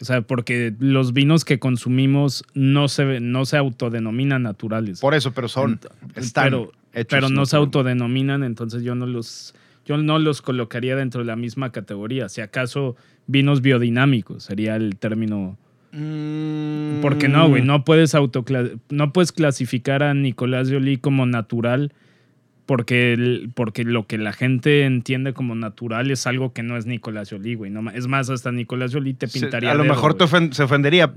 [0.00, 5.00] O sea, porque los vinos que consumimos no se, no se autodenominan naturales.
[5.00, 5.80] Por eso, pero son...
[6.14, 9.54] Están pero, hechos pero no se autodenominan, entonces yo no los.
[9.84, 12.28] Yo no los colocaría dentro de la misma categoría.
[12.28, 15.56] Si acaso vinos biodinámicos sería el término.
[15.92, 17.00] Mm.
[17.00, 18.14] Porque no, güey, no puedes
[18.90, 21.92] no puedes clasificar a Nicolás Jolie como natural
[22.66, 26.86] porque, el- porque lo que la gente entiende como natural es algo que no es
[26.86, 27.70] Nicolás Jolie, güey.
[27.70, 29.70] No es más, hasta Nicolás Jolie te Se- pintaría.
[29.70, 31.12] a lo dedo, mejor te ofen- se ofendería,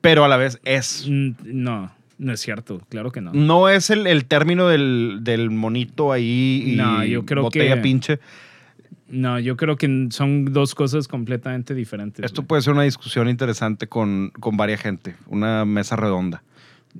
[0.00, 1.06] pero a la vez es.
[1.08, 3.32] Mm, No, no es cierto, claro que no.
[3.32, 7.80] No es el, el término del, del monito ahí y No, yo creo botella que-
[7.80, 8.20] pinche.
[9.08, 12.24] No, yo creo que son dos cosas completamente diferentes.
[12.24, 12.46] Esto güey.
[12.48, 16.44] puede ser una discusión interesante con, con varias gente, una mesa redonda.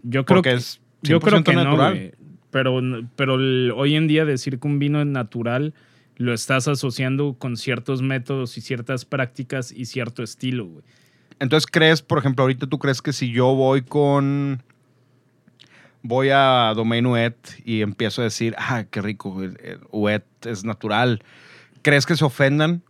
[0.02, 1.94] yo creo Porque que es 100% Yo creo que no, natural.
[1.94, 2.12] güey.
[2.50, 2.80] Pero,
[3.14, 5.72] pero el- hoy en día decir que un vino es natural
[6.16, 10.85] lo estás asociando con ciertos métodos y ciertas prácticas y cierto estilo, güey.
[11.38, 14.62] Entonces, ¿crees, por ejemplo, ahorita tú crees que si yo voy con.
[16.02, 19.42] Voy a Domain Uit y empiezo a decir, ah, qué rico,
[19.92, 21.22] Uit es natural.
[21.82, 22.82] ¿Crees que se ofendan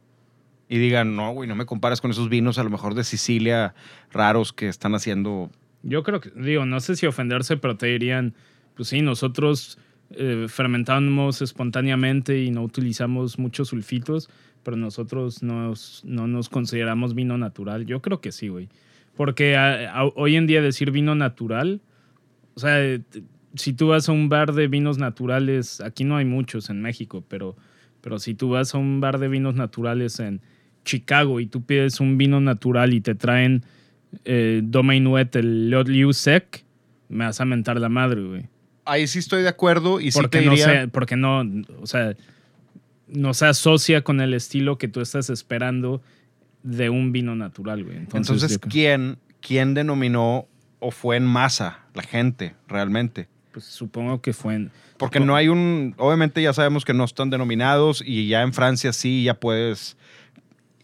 [0.68, 3.74] y digan, no, güey, no me comparas con esos vinos a lo mejor de Sicilia
[4.12, 5.50] raros que están haciendo
[5.82, 8.34] Yo creo que, digo, no sé si ofenderse, pero te dirían,
[8.76, 9.78] pues sí, nosotros
[10.12, 14.30] eh, fermentamos espontáneamente y no utilizamos muchos sulfitos,
[14.62, 17.86] pero nosotros nos, no nos consideramos vino natural.
[17.86, 18.68] Yo creo que sí, güey.
[19.16, 19.56] Porque
[20.14, 21.80] hoy en día decir vino natural,
[22.60, 23.00] o sea, eh,
[23.54, 27.24] si tú vas a un bar de vinos naturales, aquí no hay muchos en México,
[27.26, 27.56] pero,
[28.02, 30.42] pero si tú vas a un bar de vinos naturales en
[30.84, 33.64] Chicago y tú pides un vino natural y te traen
[34.26, 36.64] eh, Domain Uit, el Lot Liu Sec,
[37.08, 38.46] me vas a mentar la madre, güey.
[38.84, 41.42] Ahí sí estoy de acuerdo y sí Porque te no sé, porque no,
[41.80, 42.14] o sea,
[43.08, 46.02] no se asocia con el estilo que tú estás esperando
[46.62, 47.96] de un vino natural, güey.
[47.96, 50.46] Entonces, Entonces, ¿quién, ¿quién denominó
[50.80, 53.28] o fue en masa la gente realmente?
[53.52, 54.70] pues, supongo que fue en...
[54.96, 55.94] Porque no hay un.
[55.96, 59.96] Obviamente ya sabemos que no están denominados y ya en Francia sí ya puedes.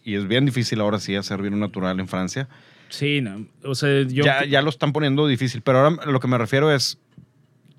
[0.03, 2.49] Y es bien difícil ahora sí hacer vino natural en Francia.
[2.89, 4.23] Sí, no, o sea, yo...
[4.23, 5.61] ya, ya lo están poniendo difícil.
[5.61, 6.97] Pero ahora lo que me refiero es.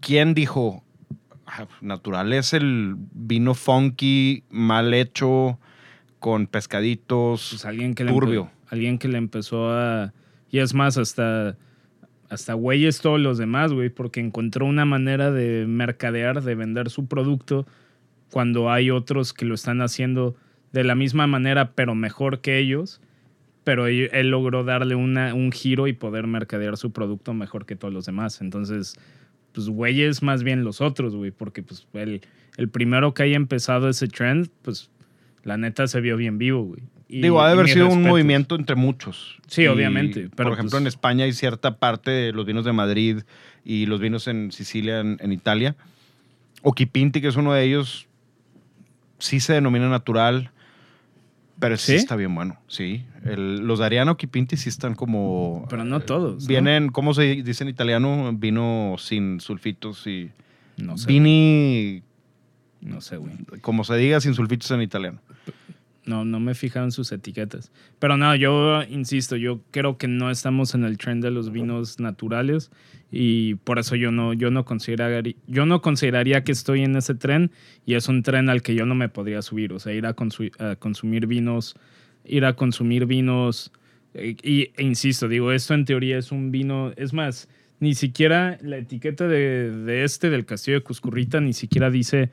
[0.01, 0.85] ¿Quién dijo
[1.45, 5.59] "Ah, natural es el vino funky, mal hecho,
[6.21, 7.49] con pescaditos?
[7.51, 8.49] pues, alguien que turbio.
[8.69, 10.13] alguien que le empezó a
[10.53, 11.57] y es más hasta
[12.29, 17.07] hasta güeyes todos los demás güey porque encontró una manera de mercadear de vender su
[17.07, 17.67] producto
[18.31, 20.37] cuando hay otros que lo están haciendo
[20.73, 23.01] de la misma manera pero mejor que ellos.
[23.65, 28.07] Pero él, logró darle un giro y poder mercadear su producto mejor que todos los
[28.07, 28.41] demás.
[28.41, 28.95] Entonces
[29.53, 32.23] pues güeyes más bien los otros güey porque pues el,
[32.57, 34.91] el primero que haya empezado ese trend pues
[35.43, 38.11] la neta se vio bien vivo güey Y- Digo, ha de haber sido un respetos.
[38.11, 39.39] movimiento entre muchos.
[39.47, 42.65] Sí, Y, obviamente, pero por ejemplo, pues- en España hay cierta parte de los vinos
[42.65, 43.21] de Madrid
[43.65, 45.75] y los vinos en Sicilia, en, en Italia.
[46.63, 48.07] Oquipinti, que es uno de ellos,
[49.19, 50.51] sí se denomina natural,
[51.59, 51.95] pero sí, ¿Sí?
[51.99, 52.59] está bien bueno.
[52.69, 53.05] Sí.
[53.25, 55.67] El- los de Ariano Oquipinti sí están como.
[55.71, 56.43] Pero no todos.
[56.43, 56.49] ¿no?
[56.49, 58.31] Vienen, ¿cómo se dice en italiano?
[58.35, 60.31] Vino sin sulfitos y.
[60.77, 61.09] No sé.
[61.09, 62.03] Vini,
[62.81, 63.33] No sé, güey.
[63.61, 65.21] como se diga, sin sulfitos en italiano.
[66.09, 67.71] No, no me fijaron sus etiquetas.
[67.99, 72.01] Pero no, yo insisto, yo creo que no estamos en el trend de los vinos
[72.01, 72.71] naturales
[73.13, 77.15] y por eso yo no, yo no consideraría, yo no consideraría que estoy en ese
[77.15, 77.51] tren
[77.85, 79.73] y es un tren al que yo no me podría subir.
[79.75, 81.77] O sea, ir a, consu- a consumir vinos,
[82.25, 83.71] ir a consumir vinos.
[84.15, 87.49] eh, Y, e insisto, digo, esto en teoría es un vino, es más,
[87.81, 92.31] ni siquiera la etiqueta de, de este, del Castillo de Cuscurrita, ni siquiera dice,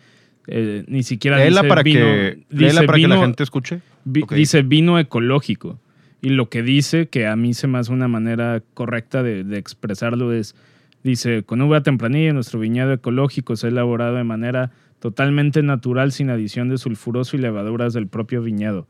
[0.48, 3.82] eh, ni siquiera Léela dice para, vino, que, dice para que la vino- gente escuche.
[4.04, 4.24] Vi-.
[4.30, 5.80] Dice vino ecológico.
[6.22, 9.58] Y lo que dice, que a mí se me hace una manera correcta de, de
[9.58, 10.56] expresarlo, es,
[11.04, 16.32] dice, con uva tempranilla, nuestro viñedo ecológico se ha elaborado de manera totalmente natural, sin
[16.32, 18.88] adición de sulfuroso y levaduras del propio viñedo.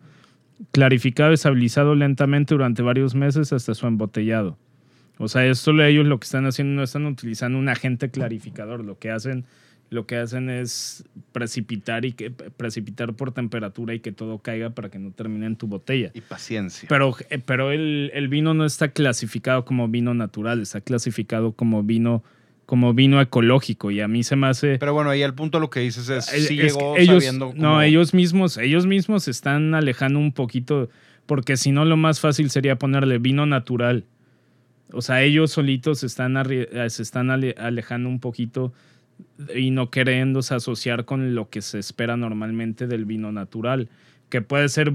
[0.72, 4.58] Clarificado y estabilizado lentamente durante varios meses hasta su embotellado.
[5.18, 8.98] O sea, esto ellos lo que están haciendo no están utilizando un agente clarificador, lo
[8.98, 9.46] que hacen
[9.90, 14.90] lo que hacen es precipitar y que precipitar por temperatura y que todo caiga para
[14.90, 16.12] que no termine en tu botella.
[16.14, 16.88] Y paciencia.
[16.90, 21.84] Pero, eh, pero el, el vino no está clasificado como vino natural, está clasificado como
[21.84, 22.24] vino
[22.66, 25.70] como vino ecológico y a mí se me hace Pero bueno, ahí el punto lo
[25.70, 29.26] que dices es, es- sí es llegó que ellos, sabiendo no, ellos mismos, ellos mismos
[29.26, 30.90] se están alejando un poquito,
[31.28, 34.06] porque si no lo más fácil sería ponerle vino natural.
[34.92, 38.74] O sea, ellos solitos se están, eh, se están ale- alejando un poquito
[39.56, 43.90] y no queriéndose asociar con lo que se espera normalmente del vino natural,
[44.30, 44.94] que puede ser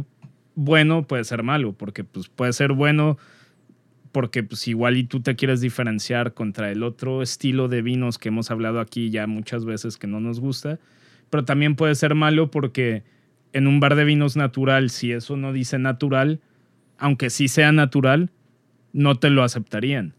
[0.54, 3.18] bueno, puede ser malo, porque pues puede ser bueno
[4.12, 8.28] porque pues igual y tú te quieres diferenciar contra el otro estilo de vinos que
[8.28, 10.78] hemos hablado aquí ya muchas veces que no nos gusta,
[11.30, 13.04] pero también puede ser malo porque
[13.52, 16.40] en un bar de vinos natural, si eso no dice natural,
[16.98, 18.30] aunque sí sea natural,
[18.92, 20.14] no te lo aceptarían,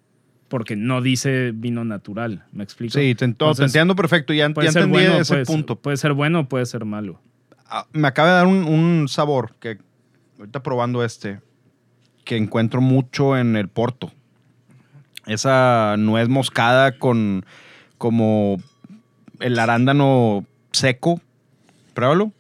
[0.52, 2.92] porque no dice vino natural, ¿me explico?
[2.92, 4.34] Sí, te, entiendo perfecto.
[4.34, 5.78] Ya, entendí bueno, ese puede, punto.
[5.78, 7.22] puede ser bueno o puede ser malo.
[7.68, 9.78] Ah, me acaba de dar un, un sabor que
[10.40, 11.40] ahorita probando este,
[12.26, 14.12] que encuentro mucho en el Porto.
[15.26, 17.46] Esa nuez moscada con
[17.98, 18.58] como
[19.40, 21.22] el arándano seco.
[21.94, 22.34] Pruébalo.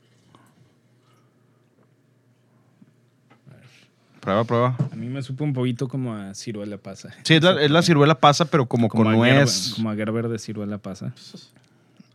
[4.22, 4.78] Prueba, prueba.
[4.92, 7.10] A mí me supo un poquito como a ciruela pasa.
[7.24, 9.74] Sí, es la, es la ciruela pasa, pero como, Como con a Gerber, nuez.
[9.76, 11.14] como a Gerber de ciruela pasa.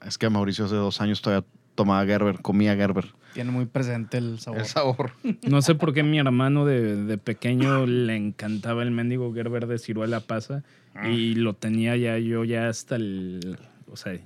[0.07, 3.07] Es que Mauricio hace dos años todavía tomaba Gerber, comía Gerber.
[3.35, 4.61] Tiene muy presente el sabor.
[4.61, 5.11] El sabor.
[5.43, 9.79] No sé por qué mi hermano de, de pequeño le encantaba el mendigo Gerber de
[9.79, 10.63] ciruela pasa
[11.05, 13.59] y lo tenía ya yo ya hasta el...
[13.93, 14.17] O sea,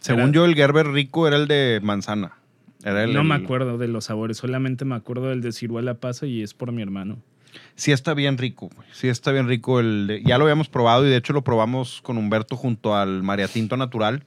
[0.00, 2.32] Según era- yo, el Gerber rico era el de manzana.
[2.84, 6.26] Era el, no me acuerdo de los sabores, solamente me acuerdo del de ciruela pasa
[6.26, 7.18] y es por mi hermano.
[7.74, 8.70] Sí está bien rico.
[8.92, 12.00] Sí está bien rico el de- Ya lo habíamos probado y de hecho lo probamos
[12.02, 14.22] con Humberto junto al Mariatinto Natural,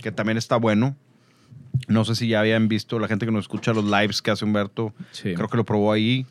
[0.00, 0.96] que también está bueno.
[1.88, 4.44] No sé si ya habían visto la gente que nos escucha los lives que hace
[4.44, 4.94] Humberto.
[5.10, 5.34] Sí.
[5.34, 6.24] Creo que lo probó ahí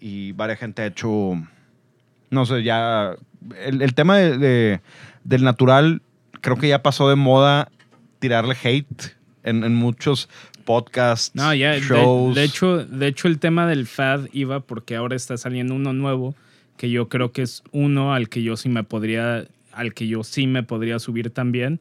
[0.00, 1.34] y varias gente ha hecho...
[2.30, 3.14] No sé, ya...
[3.64, 4.80] El, el tema de- de-
[5.24, 6.02] del natural
[6.40, 7.70] creo que ya pasó de moda
[8.18, 10.28] tirarle hate en, en muchos
[10.70, 12.34] podcasts, No, ya, de- shows.
[12.34, 16.34] De, hecho, de hecho el tema del FAD iba porque ahora está saliendo uno nuevo
[16.76, 20.22] que yo creo que es uno al que yo sí me podría, al que yo
[20.22, 21.80] sí me podría subir también,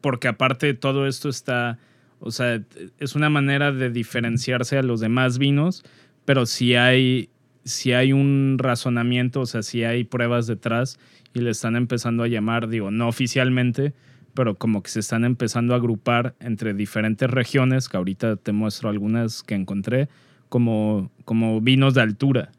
[0.00, 1.78] porque aparte de todo esto está,
[2.24, 2.62] O sea,
[3.00, 5.82] es una manera de diferenciarse a los demás vinos,
[6.24, 7.28] pero si hay,
[7.64, 10.98] si hay un razonamiento, o sea, si hay pruebas detrás
[11.34, 13.92] y le están empezando a llamar, digo, no oficialmente,
[14.34, 18.88] pero como que se están empezando a agrupar entre diferentes regiones, que ahorita te muestro
[18.88, 20.08] algunas que encontré,
[20.48, 22.50] como, como vinos de altura.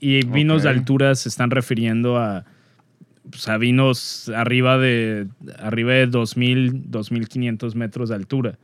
[0.00, 0.76] Y vinos de Ok.
[0.76, 2.44] altura se están refiriendo a,
[3.30, 8.58] pues, a vinos arriba de, arriba de 2.000, 2.500 metros de altura.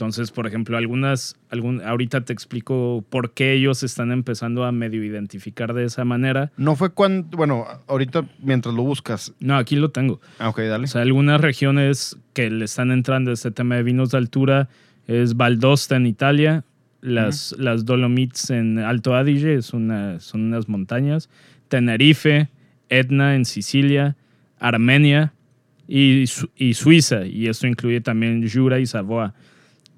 [0.00, 5.04] Entonces, por ejemplo, algunas, algún, ahorita te explico por qué ellos están empezando a medio
[5.04, 6.52] identificar de esa manera.
[6.56, 9.34] No fue cuando, bueno, ahorita mientras lo buscas.
[9.40, 10.18] No, aquí lo tengo.
[10.38, 10.84] Ah, ok, dale.
[10.84, 14.70] O sea, algunas regiones que le están entrando a este tema de vinos de altura
[15.06, 16.64] es Valdosta en Italia,
[17.02, 21.28] las, las Dolomites en Alto Adige, es una, son unas montañas,
[21.68, 22.48] Tenerife,
[22.88, 24.16] Etna en Sicilia,
[24.60, 25.34] Armenia
[25.86, 26.24] y,
[26.56, 29.34] y Suiza, y esto incluye también Jura y Savoia.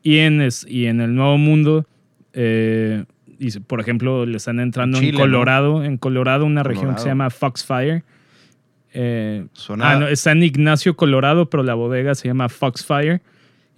[0.02, 1.86] Y en, es- y en el Nuevo Mundo,
[2.32, 3.04] eh,
[3.38, 5.20] y por ejemplo, le están entrando Chile, en ¿no?
[5.20, 7.10] Colorado, en Colorado, una región que se Colorado.
[7.10, 8.04] llama Foxfire.
[8.94, 9.90] Eh, Suena.
[9.92, 13.20] Ah, no, está en Ignacio, Colorado, pero la bodega se llama Foxfire.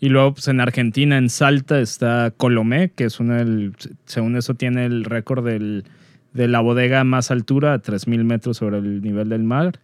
[0.00, 3.72] Y luego, pues en Argentina, en Salta, está Colomé, que es uno del.
[4.06, 5.84] Según eso, tiene el récord del-
[6.32, 9.78] de la bodega a más altura, a 3.000 metros sobre el nivel del mar.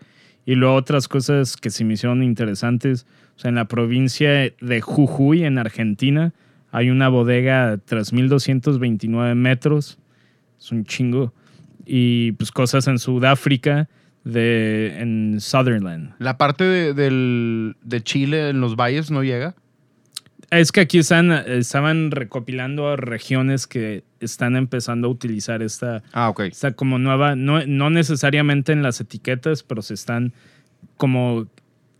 [0.44, 3.06] Y luego, otras cosas que se me hicieron interesantes.
[3.40, 4.28] O sea, en la provincia
[4.60, 6.34] de Jujuy, en Argentina,
[6.72, 9.98] hay una bodega a 3.229 metros.
[10.60, 11.32] Es un chingo.
[11.86, 13.88] Y pues cosas en Sudáfrica,
[14.24, 16.12] de, en Sutherland.
[16.18, 19.54] La parte de, del- de Chile en los valles no llega.
[20.50, 26.40] Es que aquí están, estaban recopilando regiones que están empezando a utilizar esta, Ah, ok.
[26.40, 30.34] esta como nueva, no, no necesariamente en las etiquetas, pero se están
[30.98, 31.46] como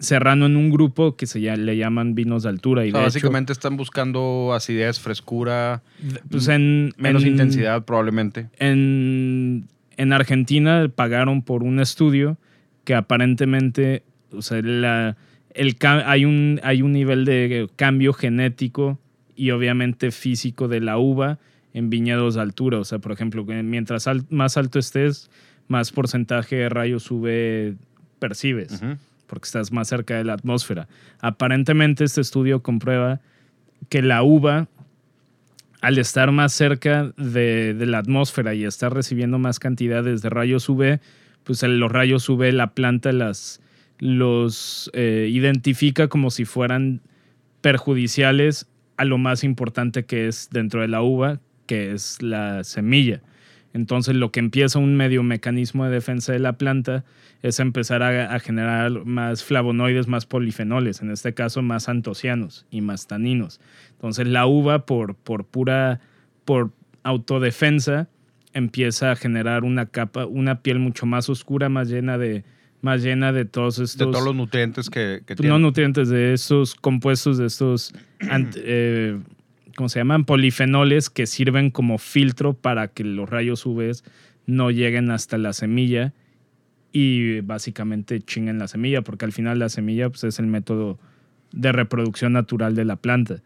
[0.01, 2.85] cerrando en un grupo que se ya- le llaman vinos de altura.
[2.87, 5.83] Y O sea, de hecho, básicamente están buscando acidez, frescura,
[6.31, 8.49] pues en, menos en- intensidad probablemente.
[8.59, 12.39] En, en Argentina pagaron por un estudio
[12.85, 15.17] que aparentemente, o sea, la,
[15.55, 18.99] el, hay, un, hay un nivel de cambio genético
[19.37, 21.39] y obviamente físico de la uva
[21.75, 22.79] en viñedos de altura.
[22.79, 25.31] O sea, por ejemplo, mientras al- más alto estés,
[25.69, 27.77] más porcentaje de rayos UV
[28.19, 28.81] percibes.
[29.31, 30.89] Porque estás más cerca de la atmósfera.
[31.21, 33.21] Aparentemente este estudio comprueba
[33.89, 34.67] que la uva,
[35.81, 40.99] al estar más cerca de, la atmósfera y estar recibiendo más cantidades de rayos UV,
[41.45, 43.61] pues los rayos UV la planta las,
[44.01, 47.01] los eh, identifica como si fueran
[47.61, 48.67] perjudiciales
[48.97, 53.23] a lo más importante que es dentro de la uva, que es la semilla.
[53.73, 57.05] Entonces lo que empieza un medio mecanismo de defensa de la planta
[57.43, 62.81] es empezar a, a generar más flavonoides, más polifenoles, en este caso más antocianos y
[62.81, 63.61] más taninos.
[63.93, 66.01] Entonces la uva por, por pura,
[66.45, 66.71] por
[67.03, 68.09] autodefensa,
[68.53, 72.45] empieza a generar una capa, una piel mucho más oscura, más llena de,
[72.81, 75.59] más llena de todos De estos todos los nutrientes que, que no tiene.
[75.59, 77.93] nutrientes, de estos compuestos, de estos,
[78.57, 79.19] eh,
[79.81, 80.27] ¿cómo se llaman?
[80.27, 83.93] Polifenoles que sirven como filtro para que los rayos UV
[84.45, 86.13] no lleguen hasta la semilla
[86.93, 90.99] y básicamente chinguen la semilla, porque al final la semilla pues, es el método
[91.53, 93.37] de reproducción natural de la planta.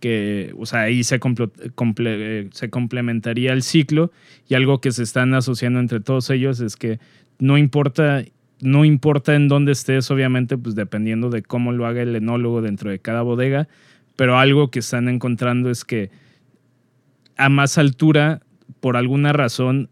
[0.00, 4.10] Que, o sea, ahí se, comple- se complementaría el ciclo
[4.48, 6.98] y algo que se están asociando entre todos ellos es que
[7.38, 8.24] no importa
[8.60, 12.90] no importa en dónde estés, obviamente, pues dependiendo de cómo lo haga el enólogo dentro
[12.90, 13.68] de cada bodega,
[14.16, 16.10] pero algo que están encontrando es que
[17.36, 18.40] a más altura,
[18.80, 19.90] por alguna razón,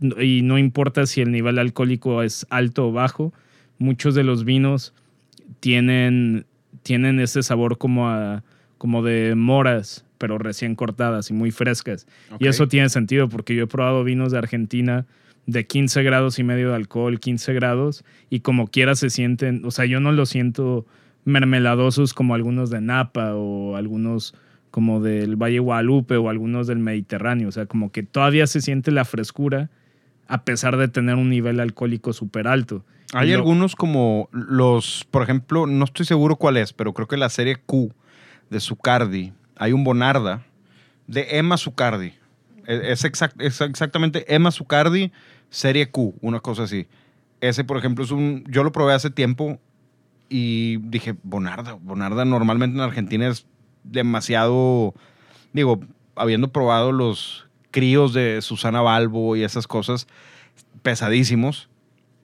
[0.00, 3.32] y no importa si el nivel alcohólico es alto o bajo,
[3.78, 4.94] muchos de los vinos
[5.60, 6.46] tienen,
[6.82, 8.42] tienen ese sabor como, a,
[8.78, 12.06] como de moras, pero recién cortadas y muy frescas.
[12.38, 15.06] Y eso tiene sentido porque yo he probado vinos de Argentina
[15.46, 19.70] de 15 grados y medio de alcohol, 15 grados, y como quiera se sienten, o
[19.70, 20.86] sea, yo no los siento
[21.26, 24.34] mermeladosos como algunos de Napa o algunos
[24.70, 28.90] como del Valle Guadalupe o algunos del Mediterráneo, o sea, como que todavía se siente
[28.90, 29.68] la frescura
[30.28, 32.84] a pesar de tener un nivel alcohólico súper alto.
[33.12, 37.16] Hay lo- algunos como los, por ejemplo, no estoy seguro cuál es, pero creo que
[37.16, 37.92] la serie Q
[38.50, 40.42] de Zucardi, hay un Bonarda
[41.06, 42.12] de Emma Zucardi.
[42.66, 45.12] E- Es, exact- es exactamente Emma Zucardi,
[45.50, 46.86] serie Q, una cosa así.
[47.40, 48.44] Ese, por ejemplo, es un.
[48.48, 49.60] Yo lo probé hace tiempo
[50.28, 51.74] y dije, Bonarda.
[51.74, 53.46] Bonarda normalmente en Argentina es
[53.84, 54.94] demasiado.
[55.52, 55.80] Digo,
[56.16, 60.06] habiendo probado los críos de Susana Balbo y esas cosas
[60.82, 61.68] pesadísimos,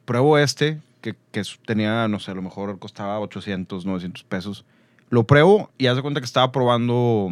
[0.05, 4.65] pruebo este, que, que tenía, no sé, a lo mejor costaba 800, 900 pesos.
[5.11, 7.31] Lo pruebo y haz de cuenta que estaba probando,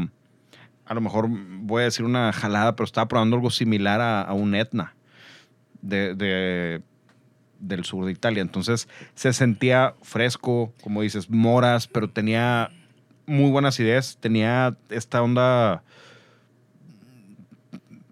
[0.84, 4.32] a lo mejor voy a decir una jalada, pero estaba probando algo similar a, a
[4.34, 4.94] un Etna
[5.82, 6.82] de, de-
[7.60, 8.40] del sur de Italia.
[8.42, 12.70] Entonces se sentía fresco, como dices, moras, pero tenía
[13.26, 15.82] muy buena acidez, tenía esta onda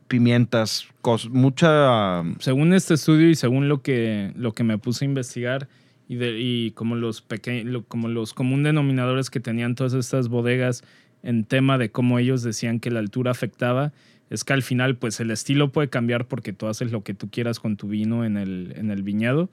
[0.06, 2.22] pimientas, cos- mucha...
[2.38, 5.68] Según este estudio y según lo que, lo que me puse a investigar
[6.08, 10.82] y, de- y como los pequeños, como los común denominadores que tenían todas estas bodegas
[11.22, 13.92] en tema de cómo ellos decían que la altura afectaba,
[14.30, 17.30] es que al final pues el estilo puede cambiar porque tú haces lo que tú
[17.30, 19.48] quieras con tu vino en el, en el viñedo,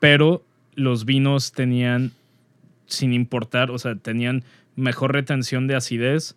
[0.00, 0.44] pero
[0.74, 2.12] los vinos tenían,
[2.86, 4.44] sin importar, o sea, tenían
[4.76, 6.36] mejor retención de acidez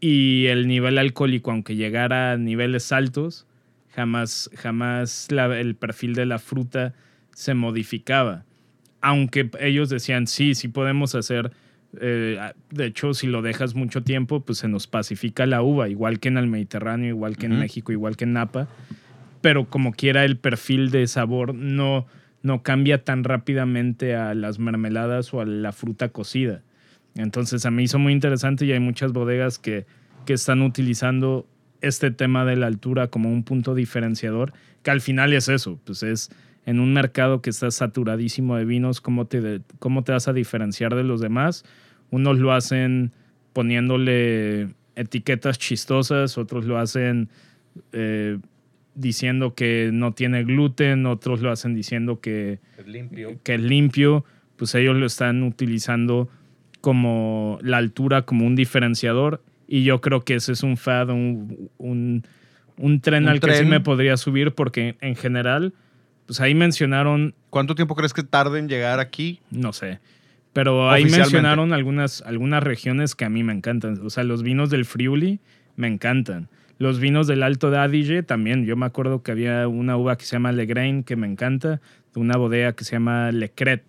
[0.00, 3.46] y el nivel alcohólico, aunque llegara a niveles altos,
[3.94, 6.94] jamás, jamás el perfil de la fruta
[7.34, 8.44] se modificaba.
[9.00, 11.52] Aunque ellos decían, sí, sí podemos hacer,
[12.00, 12.38] eh,
[12.70, 16.28] de hecho, si lo dejas mucho tiempo, pues se nos pacifica la uva, igual que
[16.28, 17.58] en el Mediterráneo, igual que en.
[17.58, 18.68] México, igual que en Napa,
[19.40, 22.06] pero como quiera el perfil de sabor no,
[22.42, 26.62] no cambia tan rápidamente a las mermeladas o a la fruta cocida.
[27.14, 29.86] Entonces a mí hizo muy interesante y hay muchas bodegas que,
[30.26, 31.46] que están utilizando
[31.80, 36.02] este tema de la altura como un punto diferenciador, que al final es eso, pues
[36.02, 36.30] es
[36.66, 40.94] en un mercado que está saturadísimo de vinos, ¿cómo te, cómo te vas a diferenciar
[40.94, 41.64] de los demás?
[42.10, 43.12] Unos lo hacen
[43.52, 47.28] poniéndole etiquetas chistosas, otros lo hacen
[47.92, 48.38] eh,
[48.94, 53.38] diciendo que no tiene gluten, otros lo hacen diciendo que, limpio.
[53.44, 54.24] que es limpio,
[54.56, 56.28] pues ellos lo están utilizando
[56.80, 61.70] como la altura como un diferenciador y yo creo que ese es un fad, un,
[61.78, 62.24] un,
[62.76, 63.68] un tren Un al que sí tren.
[63.68, 65.74] me podría subir porque en general,
[66.26, 69.40] pues ahí mencionaron, ¿Cuánto tiempo crees que tarde en llegar aquí?
[69.50, 70.00] no sé,
[70.52, 74.70] pero ahí mencionaron algunas, algunas regiones que a mí me encantan, o sea, los vinos
[74.70, 75.40] del Friuli
[75.76, 76.48] me encantan.
[76.78, 78.66] Los vinos del Alto de Adige también.
[78.66, 81.80] Yo me acuerdo que había una uva que se llama Le Grain que me encanta,
[82.14, 83.82] una bodega que se llama Le Cret,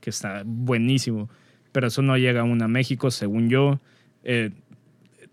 [0.00, 1.28] que está buenísimo.
[1.72, 3.80] Pero eso no llega aún a México, según yo.
[4.24, 4.50] Eh,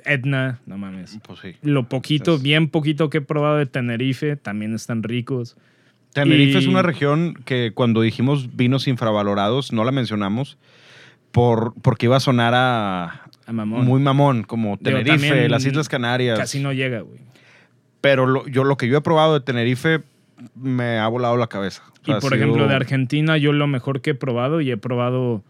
[0.06, 1.18] Etna, no mames.
[1.26, 1.56] Pues sí.
[1.62, 5.58] Lo poquito, bien poquito que he probado de Tenerife, también están ricos.
[6.14, 10.58] Tenerife Y- es una región que cuando dijimos vinos infravalorados no la mencionamos
[11.32, 13.86] por, porque iba a sonar a A mamón.
[13.86, 16.40] muy mamón, como Tenerife, las Islas Canarias.
[16.40, 17.20] Casi no llega, güey.
[18.02, 20.02] Pero lo, yo lo que yo he probado de Tenerife
[20.56, 21.84] me ha volado la cabeza.
[21.88, 24.72] O Y sea, por sido- ejemplo, de Argentina, yo lo mejor que he probado, y
[24.72, 25.44] he probado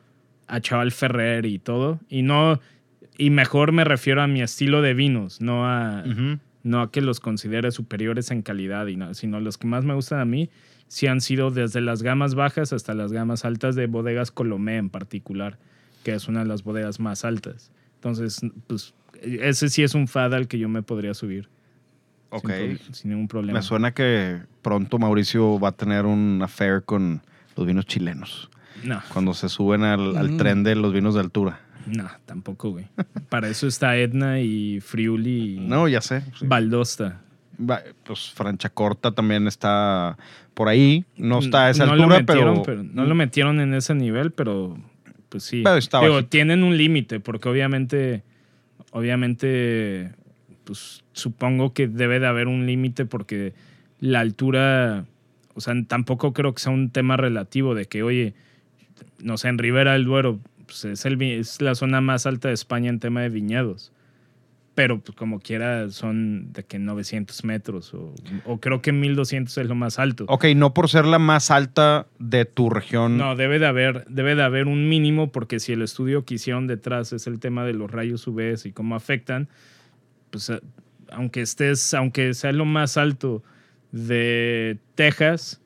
[0.47, 2.60] a Chaval Ferrer y todo, y no,
[3.18, 6.39] y mejor me refiero a mi estilo de vinos, no a, Ujú.
[6.68, 9.93] No a que los considere superiores en calidad, y no, sino los que más me
[9.93, 10.49] gustan a mí,
[10.88, 14.89] sí han sido desde las gamas bajas hasta las gamas altas de bodegas Colomé en
[14.89, 15.57] particular,
[16.03, 17.72] que es una de las bodegas más altas.
[17.95, 21.49] Entonces, pues, ese sí es un fad al que yo me podría subir.
[22.30, 22.51] sin Ok.
[22.91, 23.59] sin ningún problema.
[23.59, 27.22] Me suena que pronto Mauricio va a tener un affair con
[27.55, 28.49] los vinos chilenos.
[28.84, 29.01] No.
[29.13, 30.38] Cuando se suben al, al Mm.
[30.38, 31.61] tren de los vinos de altura.
[31.88, 32.85] No, tampoco, güey.
[33.29, 36.21] Para eso está Edna y Friuli y No, ya sé.
[36.38, 36.45] sí.
[36.45, 37.21] Valdosta.
[37.59, 40.17] Va- Pues Franchacorta también está
[40.53, 41.05] por ahí.
[41.17, 44.77] No está a esa No altura, metieron, pero, No lo metieron en ese nivel, pero
[45.29, 45.61] pues sí.
[45.63, 48.23] Pero está Digo, tienen un límite, porque obviamente,
[48.91, 50.11] obviamente,
[50.63, 53.53] pues supongo que debe de haber un límite porque
[53.99, 55.05] la altura,
[55.55, 58.33] o sea, tampoco creo que sea un tema relativo de que, oye,
[59.23, 62.53] no sé, en Ribera del Duero, pues es, el, es la zona más alta de
[62.53, 63.91] España en tema de viñedos.
[64.76, 68.13] Pero pues como quiera son de que 900 metros o,
[68.45, 70.26] o creo que 1200 es lo más alto.
[70.28, 73.18] Ok, no por ser la más alta de tu región.
[73.18, 76.68] No, debe de haber, debe de haber un mínimo porque si el estudio que hicieron
[76.68, 79.49] detrás es el tema de los rayos UV y cómo afectan,
[80.30, 80.61] pues eh,
[81.09, 83.41] aunque estés, aunque sea lo más alto
[83.91, 85.59] de Texas,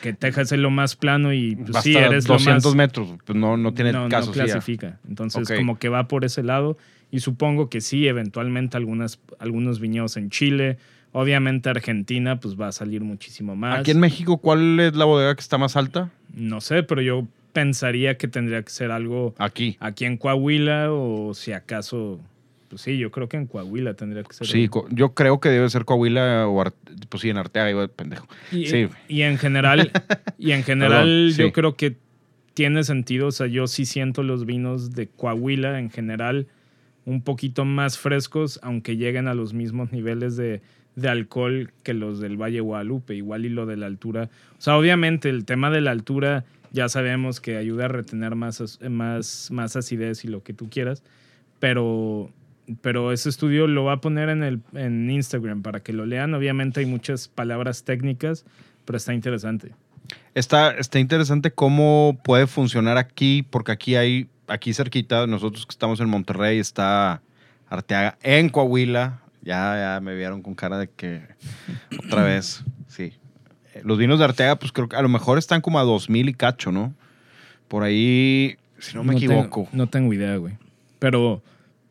[0.00, 3.08] que Texas es lo más plano y pues, sí eres lo 200 más, metros.
[3.24, 4.32] Pues no, no tiene no, no caso.
[4.32, 4.44] ya.
[4.44, 4.98] clasifica.
[5.08, 6.76] Entonces, como que va por ese lado.
[7.10, 10.78] Y supongo que sí, eventualmente algunas, algunos viñedos en Chile.
[11.12, 13.80] Obviamente Argentina, pues va a salir muchísimo más.
[13.80, 16.10] Aquí en México, ¿cuál es la bodega que está más alta?
[16.34, 19.76] No sé, pero yo pensaría que tendría que ser algo Aquí.
[19.78, 22.18] aquí en Coahuila o si acaso.
[22.72, 24.46] Pues sí, yo creo que en Coahuila tendría que ser.
[24.46, 26.64] Sí, yo creo que debe ser Coahuila o
[27.10, 28.26] pues sí, en Arteaga, iba de pendejo.
[28.50, 28.88] Y, Sí.
[29.08, 29.92] y en general,
[30.38, 31.98] y en general Perdón, yo creo que
[32.54, 33.26] tiene sentido.
[33.26, 36.46] O sea, yo sí siento los vinos de Coahuila en general
[37.04, 40.62] un poquito más frescos, aunque lleguen a los mismos niveles de,
[40.96, 44.30] de alcohol que los del Valle Guadalupe, igual y lo de la altura.
[44.56, 48.78] O sea, obviamente el tema de la altura ya sabemos que ayuda a retener más,
[48.88, 51.02] más, más acidez y lo que tú quieras,
[51.60, 52.30] pero,
[52.80, 56.32] pero ese estudio lo va a poner en, el, en Instagram para que lo lean.
[56.34, 58.44] Obviamente hay muchas palabras técnicas,
[58.84, 59.72] pero está interesante.
[60.34, 66.00] Está, está interesante cómo puede funcionar aquí, porque aquí hay, aquí cerquita, nosotros que estamos
[66.00, 67.22] en Monterrey, está
[67.68, 69.20] Arteaga en Coahuila.
[69.42, 71.22] Ya, ya me vieron con cara de que
[72.06, 73.12] otra vez, sí.
[73.82, 76.34] Los vinos de Arteaga, pues creo que a lo mejor están como a 2000 y
[76.34, 76.94] cacho, ¿no?
[77.68, 79.68] Por ahí, si no me tengo- equivoco.
[79.72, 80.54] no tengo idea, güey.
[80.98, 81.42] Pero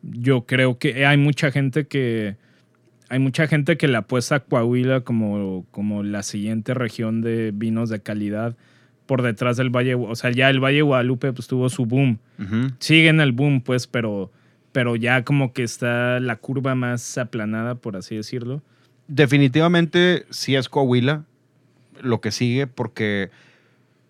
[0.02, 2.36] yo creo que hay mucha gente que.
[3.08, 7.90] Hay mucha gente que le apuesta a Coahuila como, como la siguiente región de vinos
[7.90, 8.56] de calidad
[9.04, 9.94] por detrás del Valle.
[9.94, 12.18] O sea, ya el Valle de Guadalupe pues, tuvo su boom.
[12.38, 12.72] Ujú.
[12.78, 14.32] Sigue en el boom, pues, pero,
[14.72, 18.62] pero ya como que está la curva más aplanada, por así decirlo.
[19.08, 21.24] Definitivamente sí es Coahuila
[22.00, 23.30] lo que sigue porque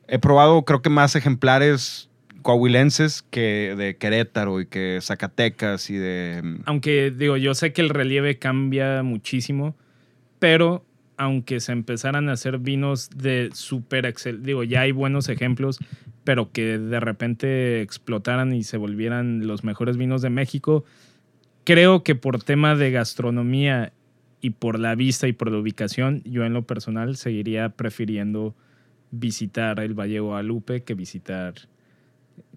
[0.06, 2.08] he probado creo que más ejemplares
[2.42, 6.60] coahuilenses que de Querétaro y que Zacatecas y de...
[6.66, 9.74] Aunque digo, yo sé que el relieve cambia muchísimo,
[10.38, 10.84] pero
[11.16, 15.78] aunque se empezaran a hacer vinos de súper excel, digo, ya hay buenos ejemplos,
[16.24, 20.84] pero que de repente explotaran y se volvieran los mejores vinos de México,
[21.64, 23.92] creo que por tema de gastronomía
[24.40, 28.54] y por la vista y por la ubicación, yo en lo personal seguiría prefiriendo
[29.12, 31.54] visitar el Valle Guadalupe que visitar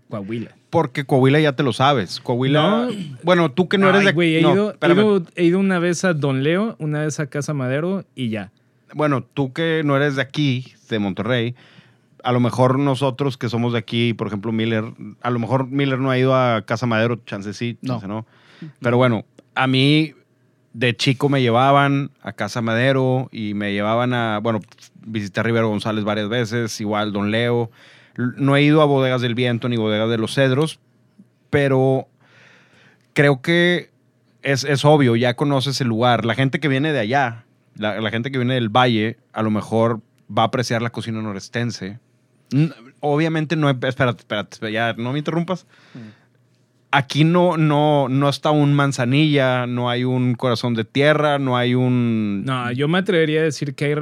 [0.10, 0.52] Coahuila.
[0.70, 2.20] Porque Coahuila ya te lo sabes.
[2.20, 2.88] Coahuila...
[2.88, 2.88] No.
[3.24, 4.12] Bueno, tú que no eres Ay, de...
[4.14, 7.20] güey, he, no, ido, he, ido, he ido una vez a Don Leo, una vez
[7.20, 8.52] a Casa Madero y ya.
[8.94, 11.56] Bueno, tú que no eres de aquí, de Monterrey,
[12.24, 14.86] a lo mejor nosotros que somos de aquí, por ejemplo, Miller,
[15.22, 17.94] a lo mejor Miller no ha ido a Casa Madero, chance sí, No.
[17.94, 18.26] chance no.
[18.82, 20.14] Pero bueno, a mí
[20.74, 24.60] de chico me llevaban a Casa Madero y me llevaban a, bueno,
[25.06, 27.70] visité a Rivero González varias veces, igual Don Leo.
[28.18, 30.80] No he ido a Bodegas del Viento ni Bodegas de los Cedros,
[31.50, 32.08] pero
[33.14, 33.90] creo que
[34.42, 36.26] es, es obvio, ya conoces el lugar.
[36.26, 37.46] La gente que viene de allá,
[37.76, 41.22] la, la gente que viene del valle, a lo mejor va a apreciar la cocina
[41.22, 42.00] norestense.
[43.00, 45.66] Obviamente no, espérate, espérate, ya no me interrumpas.
[46.92, 51.76] Aquí no, no, no está un manzanilla, no hay un corazón de tierra, no hay
[51.76, 52.46] un...
[52.46, 53.96] No, yo me atrevería a decir que hay.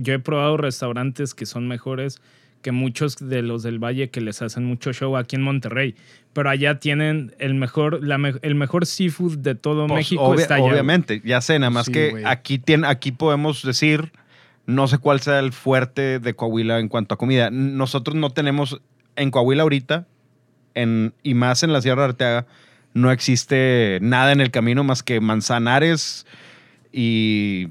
[0.00, 2.20] Yo he probado restaurantes que son mejores
[2.66, 5.94] que muchos de los del Valle que les hacen mucho show aquí en Monterrey.
[6.32, 10.42] Pero allá tienen el mejor, la me- el mejor seafood de todo Pues, México obvia-
[10.42, 10.64] está allá.
[10.64, 14.10] Obviamente, ya sé, nada más Sí, que aquí, tiene, aquí podemos decir,
[14.66, 17.50] no sé cuál sea el fuerte de Coahuila en cuanto a comida.
[17.52, 18.80] Nosotros no tenemos,
[19.14, 20.08] en Coahuila ahorita,
[20.74, 22.46] en, y más en la Sierra de Arteaga,
[22.94, 26.26] no existe nada en el camino más que manzanares
[26.92, 27.68] y,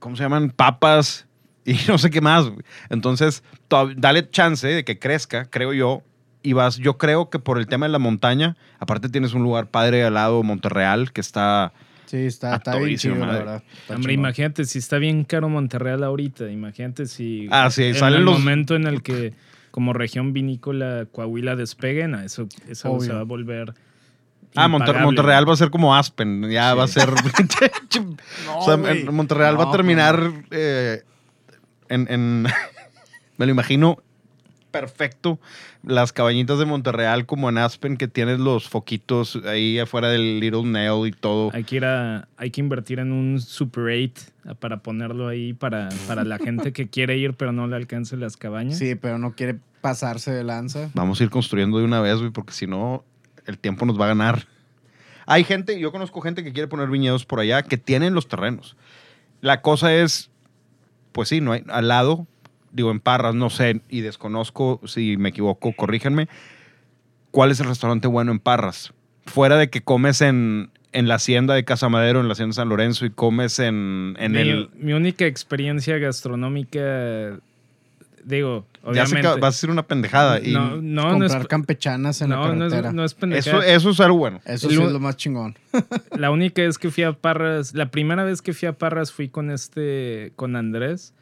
[0.00, 0.50] ¿cómo se llaman?
[0.50, 1.26] Papas
[1.72, 2.50] y no sé qué más.
[2.90, 6.02] Entonces, to- dale chance de que crezca, creo yo,
[6.42, 9.66] y vas, yo creo que por el tema de la montaña, aparte tienes un lugar
[9.68, 11.72] padre al lado, Monterreal, que está...
[12.06, 13.44] Sí, está, A está bien todísima chido, la madre.
[13.44, 13.62] verdad.
[13.80, 16.50] Está Hombre, imagínate si está bien caro Monterreal ahorita.
[16.50, 17.48] Imagínate si.
[17.50, 19.32] Ah, sí, en salen el los- momento en el que,
[19.70, 23.06] como región vinícola, Coahuila despeguen, a eso, eso Obvio.
[23.06, 23.72] se va a volver.
[24.54, 26.78] Ah, Monter- Monterreal va a ser como Aspen, ya Sí.
[26.78, 27.08] va a ser...
[28.46, 28.76] No, o sea,
[29.10, 31.02] Monterreal va a terminar eh,
[31.88, 32.06] en...
[32.10, 32.42] en-
[33.36, 33.98] me lo imagino
[34.70, 35.38] perfecto.
[35.84, 40.64] Las cabañitas de Monterreal como en Aspen, que tienes los foquitos ahí afuera del Little
[40.64, 41.50] Nail y todo.
[41.52, 45.90] Hay que ir a, hay que invertir en un Super 8 para ponerlo ahí para,
[46.08, 48.76] para la gente que quiere ir pero no le alcance las cabañas.
[48.76, 50.90] Sí, pero no quiere pasarse de lanza.
[50.94, 53.04] Vamos a ir construyendo de una vez, güey, porque si no,
[53.46, 54.46] el tiempo nos va a ganar.
[55.26, 58.76] Hay gente, yo conozco gente que quiere poner viñedos por allá que tienen los terrenos.
[59.40, 60.30] La cosa es,
[61.14, 62.26] pues sí, no hay, al lado,
[62.72, 66.28] digo, en Parras, no sé, y desconozco si me equivoco, corríjanme.
[67.30, 68.92] ¿Cuál es el restaurante bueno en Parras?
[69.24, 72.56] Fuera de que comes en, en la hacienda de Casa Madero, en la hacienda de
[72.56, 74.70] San Lorenzo, y comes en, en mi, el.
[74.76, 77.38] mi única experiencia gastronómica,
[78.24, 79.20] digo, Ya sé obviamente.
[79.22, 80.40] que vas a decir una pendejada.
[80.40, 82.88] Y no, no, no Comprar es, campechanas en no, la no carretera.
[82.88, 83.66] es, no es eso, pendejada.
[83.66, 84.40] eso es algo bueno.
[84.44, 85.56] Eso sí es lo más chingón.
[86.16, 89.28] La única vez que fui a Parras, la primera vez que fui a Parras fui
[89.28, 91.12] con este, con Andrés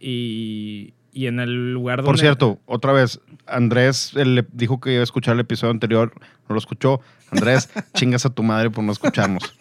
[0.00, 2.08] y, y en el lugar donde...
[2.08, 6.12] Por cierto, otra vez, Andrés él le dijo que iba a escuchar el episodio anterior,
[6.48, 7.00] no lo escuchó.
[7.30, 9.54] Andrés, chingas a tu madre por no escucharnos.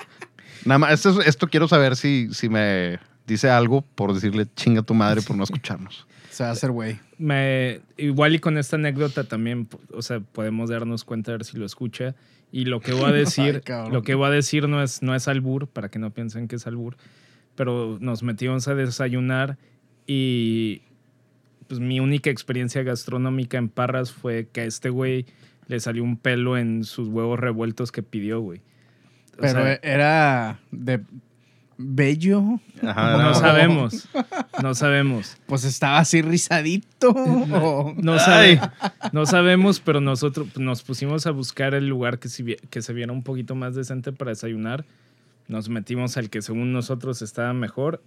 [0.65, 4.83] Nada más, esto, esto quiero saber si, si me dice algo por decirle chinga a
[4.83, 6.07] tu madre por no escucharnos.
[6.31, 6.97] Se va a hacer güey.
[7.17, 11.57] me, igual y con esta anécdota también, o sea, podemos darnos cuenta a ver si
[11.57, 12.15] lo escucha.
[12.53, 15.13] Y lo que voy a decir, Ay, lo que voy a decir no es, no
[15.13, 16.95] es albur, para que no piensen que es albur,
[17.55, 19.57] pero nos metimos a desayunar
[20.07, 20.83] y
[21.67, 25.25] pues mi única experiencia gastronómica en Parras fue que a este güey
[25.67, 28.59] le salió un pelo en sus huevos revueltos que pidió, güey.
[29.37, 31.01] O Pero sea, era de
[31.81, 32.59] bello.
[32.81, 33.33] Ajá, no no.
[33.35, 34.07] sabemos.
[34.61, 35.37] No sabemos.
[35.47, 37.09] Pues estaba así rizadito.
[37.11, 38.59] o- No, sabe-
[39.11, 43.11] no sabemos, pero nosotros nos pusimos a buscar el lugar que, si que se viera
[43.11, 44.85] un poquito más decente para desayunar.
[45.47, 48.01] Nos metimos al que según nosotros estaba mejor.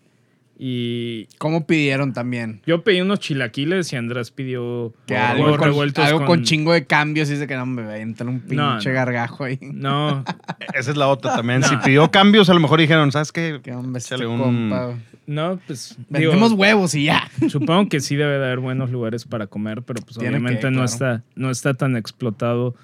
[0.56, 2.60] Y ¿Cómo pidieron también?
[2.64, 6.72] yo pedí unos chilaquiles y Andrés pidió Que algo, con, revueltos algo con, con chingo
[6.72, 9.58] de cambios y dice que no me entra un pinche No, gargajo ahí.
[9.60, 10.24] No,
[10.74, 11.60] Esa es la otra también.
[11.60, 11.68] No.
[11.68, 13.60] Si pidió cambios, a lo mejor dijeron, ¿sabes qué?
[13.62, 14.94] Que hombre, este un- compa.
[15.26, 17.28] no, pues digo, Vendemos huevos y ya.
[17.48, 20.70] supongo que sí debe de haber buenos lugares para comer, pero pues Tiene obviamente que,
[20.70, 20.84] no claro.
[20.84, 22.76] está no está tan explotado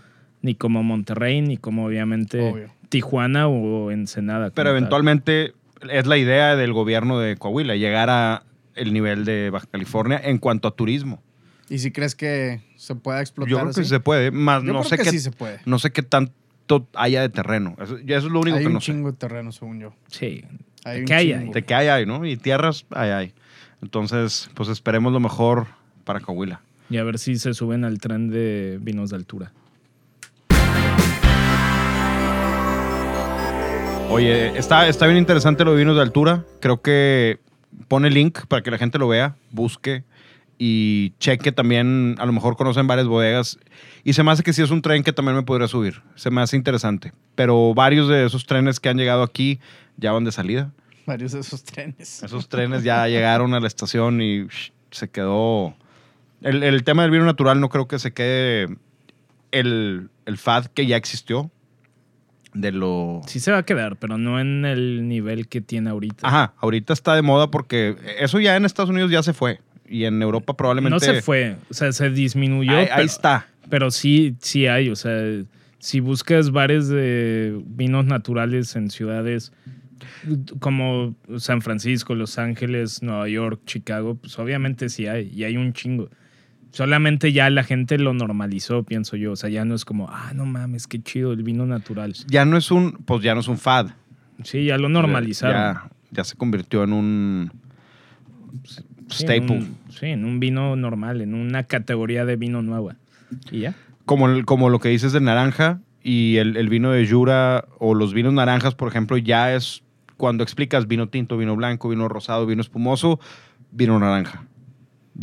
[0.42, 2.68] ni como Monterrey ni como obviamente Obvio.
[2.88, 4.50] Tijuana o Ensenada.
[4.50, 5.52] Pero eventualmente
[5.88, 8.42] es la idea del gobierno de Coahuila, llegar a
[8.74, 11.22] el nivel de Baja California en cuanto a turismo.
[11.68, 13.88] ¿Y si crees que se pueda explotar Yo creo que así?
[13.88, 15.60] se puede, más Yo no creo sé que qué sí se puede.
[15.66, 17.76] no sé qué tanto haya de terreno.
[17.80, 18.86] Eso, ya eso es lo único Hay que un no sé.
[18.92, 19.92] chingo de terreno, según yo.
[20.08, 20.44] Sí.
[20.84, 21.50] Hay un ¿Qué hay?
[21.50, 22.24] De que hay, hay, ¿no?
[22.26, 23.34] Y tierras, hay, hay.
[23.82, 25.66] Entonces, pues esperemos lo mejor
[26.04, 26.60] para Coahuila.
[26.88, 29.52] Y a ver si se suben al tren de vinos de altura.
[34.10, 36.44] Oye, está, está bien interesante lo de vinos de altura.
[36.60, 37.38] Creo que
[37.86, 40.02] pone link para que la gente lo vea, busque
[40.58, 42.16] y cheque también.
[42.18, 43.56] A lo mejor conocen varias bodegas.
[44.02, 46.02] Y se me hace que sí es un tren que también me podría subir.
[46.16, 47.12] Se me hace interesante.
[47.36, 49.60] Pero varios de esos trenes que han llegado aquí
[49.96, 50.72] ya van de salida.
[51.06, 52.22] Varios de esos trenes.
[52.24, 54.48] Esos trenes ya llegaron a la estación y
[54.90, 55.76] se quedó.
[56.42, 58.76] El, el tema del vino natural no creo que se quede
[59.52, 61.48] el, el FAD que ya existió.
[62.52, 63.22] De lo.
[63.26, 66.26] Sí se va a quedar, pero no en el nivel que tiene ahorita.
[66.26, 69.60] Ajá, ahorita está de moda porque eso ya en Estados Unidos ya se fue.
[69.88, 70.94] Y en Europa probablemente.
[70.94, 72.76] No se fue, o sea, se disminuyó.
[72.76, 73.46] Ahí, ahí está.
[73.68, 75.20] pero sí, sí hay, o sea,
[75.78, 79.52] si buscas bares de vinos naturales en ciudades
[80.58, 85.72] como San Francisco, Los Ángeles, Nueva York, Chicago, pues obviamente sí hay, y hay un
[85.72, 86.08] chingo.
[86.72, 89.32] Solamente ya la gente lo normalizó, pienso yo.
[89.32, 92.14] O sea, ya no es como, ah, no mames, qué chido el vino natural.
[92.28, 92.92] Ya no es un.
[93.04, 93.88] Pues ya no es un FAD.
[94.44, 95.56] Sí, ya lo normalizaron.
[95.56, 97.52] Ya, ya se convirtió en un.
[98.64, 99.36] Sí, staple.
[99.36, 102.96] En un, sí, en un vino normal, en una categoría de vino nueva.
[103.50, 103.74] Y ya.
[104.06, 107.94] como, el- como lo que dices de naranja y el, el vino de Jura o
[107.94, 109.82] los vinos naranjas, por ejemplo, ya es
[110.16, 113.20] cuando explicas vino tinto, vino blanco, vino rosado, vino espumoso,
[113.72, 114.44] vino naranja.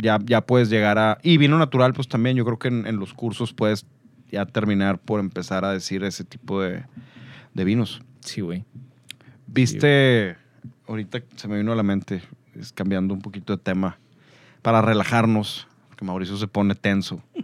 [0.00, 1.18] Ya, ya puedes llegar a...
[1.22, 3.84] Y vino natural, pues también yo creo que en, en los cursos puedes
[4.30, 6.84] ya terminar por empezar a decir ese tipo de,
[7.54, 8.02] de vinos.
[8.20, 8.64] Sí, güey.
[9.46, 10.36] Viste,
[10.86, 12.22] ahorita se me vino a la mente,
[12.54, 13.98] es cambiando un poquito de tema,
[14.62, 17.22] para relajarnos, que Mauricio se pone tenso.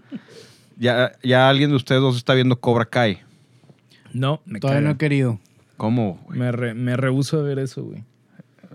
[0.77, 3.21] Ya, ya alguien de ustedes dos está viendo Cobra Kai.
[4.13, 5.39] No, me Todavía no he querido.
[5.77, 6.21] ¿Cómo?
[6.27, 6.37] güey?
[6.41, 8.03] Me, re- me rehuso a ver eso, güey.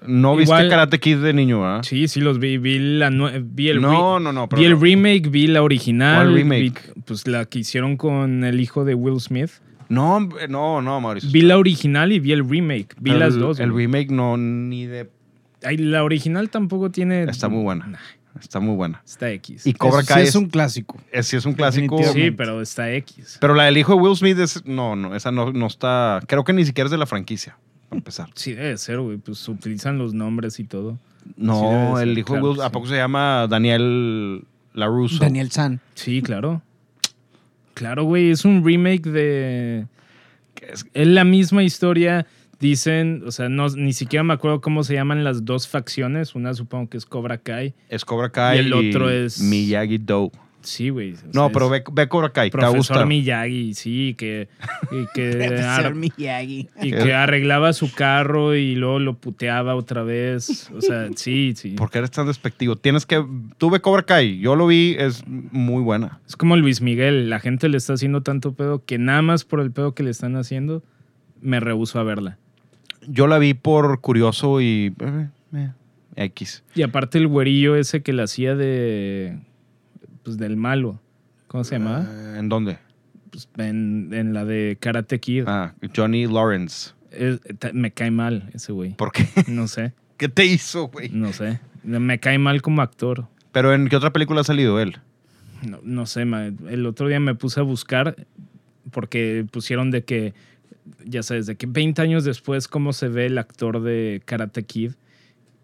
[0.08, 1.82] ¿No viste Igual- Karate Kid de niño, ah?
[1.84, 2.58] Sí, sí los vi.
[2.58, 4.47] Vi, la vi el, No, re- no, no.
[4.47, 4.80] Vi el no.
[4.80, 6.26] remake, vi la original.
[6.26, 6.62] ¿Cuál remake?
[6.95, 9.50] vi- pues la que hicieron con el hijo de Will Smith.
[9.89, 10.20] No,
[10.50, 11.30] no, no, Mauricio.
[11.32, 12.95] Vi la original y vi el remake.
[13.00, 13.60] Vi El- las dos.
[13.60, 13.86] El güey.
[13.88, 15.10] remake no, ni de...
[15.64, 17.24] Ay, la original tampoco tiene.
[17.24, 17.88] Está muy buena.
[17.88, 17.97] Nah,
[18.39, 19.02] Está muy buena.
[19.06, 19.66] está X.
[19.68, 20.97] Y Cobra Kai sí es, es un clásico.
[21.12, 22.02] es- sí es un clásico.
[22.14, 23.38] Sí, pero está X.
[23.41, 24.64] Pero la del hijo de Will Smith es...
[24.66, 26.22] No, no, esa no, no está...
[26.28, 27.58] Creo que ni siquiera es de la franquicia,
[27.90, 28.30] para empezar.
[28.36, 29.18] Sí, debe ser, güey.
[29.18, 30.98] Pues utilizan los nombres y todo.
[31.36, 32.62] No, el hijo de claro Will...
[32.62, 32.72] ¿A sí.
[32.72, 35.20] poco se llama Daniel LaRusso?
[35.20, 35.80] Daniel San.
[35.96, 36.62] Sí, claro.
[37.74, 38.32] Claro, güey.
[38.32, 39.86] Es un remake de.
[40.62, 42.26] Es- Es la misma historia.
[42.60, 46.36] Dicen, o sea, no, ni siquiera me acuerdo cómo se llaman las dos facciones.
[46.36, 47.74] Una supongo que es Cobra Kai.
[47.88, 50.32] Es Cobra Kai Y el otro es- Miyagi-Do.
[50.62, 51.14] Sí, güey.
[51.34, 53.05] No, sea, pero ve, ve Cobra Kai, te Profesor.
[53.05, 54.49] Miyagi, sí, que,
[54.91, 56.68] y que, ar- Miyagi.
[56.82, 60.70] y que arreglaba su carro y luego lo puteaba otra vez.
[60.76, 61.72] O sea, sí, sí.
[61.72, 62.76] ¿Por qué eres tan despectivo?
[62.76, 63.26] Tienes que...
[63.57, 66.20] Tú ve Cobra Kai, yo lo vi, es muy buena.
[66.28, 67.30] Es como Luis Miguel.
[67.30, 70.10] La gente le está haciendo tanto pedo que nada más por el pedo que le
[70.12, 70.84] están haciendo,
[71.41, 72.38] me rehuso a verla.
[73.07, 74.93] Yo la vi por curioso y...
[74.99, 75.70] eh, eh,
[76.18, 76.64] X.
[76.76, 79.39] Y aparte el güerillo ese que la hacía de.
[80.30, 80.99] Pues del malo.
[81.47, 82.05] ¿Cómo se llamaba?
[82.07, 82.77] Eh, ¿En dónde?
[83.32, 85.45] Pues en, en la de Karate Kid.
[85.47, 86.91] Ah, Johnny Lawrence.
[87.09, 87.39] Es-
[87.73, 88.93] me cae mal ese güey.
[88.95, 89.27] ¿Por qué?
[89.47, 91.09] No sé, ¿Qué te hizo, güey?
[91.09, 91.59] no sé.
[91.84, 93.25] Me cae mal como actor.
[93.51, 94.97] Pero ¿en qué otra película ha salido él?
[95.67, 96.45] No, no sé, ma.
[96.45, 98.27] el otro día me puse a buscar
[98.91, 100.36] porque pusieron de que,
[101.05, 104.91] ya sabes, de que 20 años después cómo se ve el actor de Karate Kid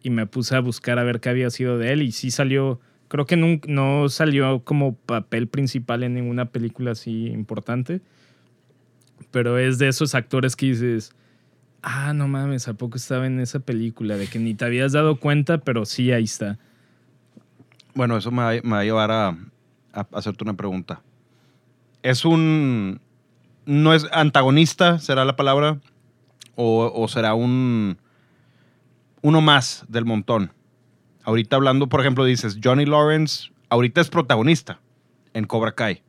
[0.01, 2.79] y me puse a buscar a ver qué había sido de él y sí salió
[3.07, 8.01] Creo que nun- no salió como papel principal en ninguna película así importante.
[9.31, 11.13] Pero es de esos actores que dices,
[11.81, 14.17] ah, no mames, ¿a poco estaba en esa película?
[14.17, 16.57] De que ni te habías dado cuenta, pero sí, ahí está.
[17.93, 19.37] Bueno, eso me va, a llevar a,
[20.11, 21.01] hacerte una pregunta.
[22.03, 22.99] ¿Es un...
[23.65, 25.79] no es antagonista, será la palabra?
[26.55, 27.97] ¿O, o será un...
[29.21, 30.51] uno más del montón?
[31.25, 34.79] Ahorita hablando, por ejemplo, dices, Johnny Lawrence, ahorita es protagonista
[35.33, 36.01] en Cobra Kai.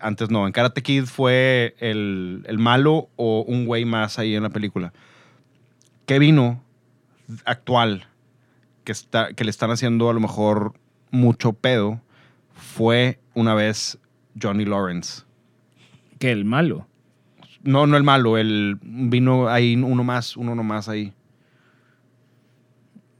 [0.00, 4.42] Antes no, en Karate Kid fue el, el malo o un güey más ahí en
[4.44, 4.92] la película.
[6.06, 6.62] ¿Qué vino
[7.44, 8.06] actual
[8.84, 10.74] que, está, que le están haciendo a lo mejor
[11.10, 12.00] mucho pedo
[12.54, 13.98] fue una vez
[14.40, 15.22] Johnny Lawrence.
[16.18, 16.86] Que el malo.
[17.62, 21.12] No, no el malo, el vino ahí uno más, uno nomás ahí.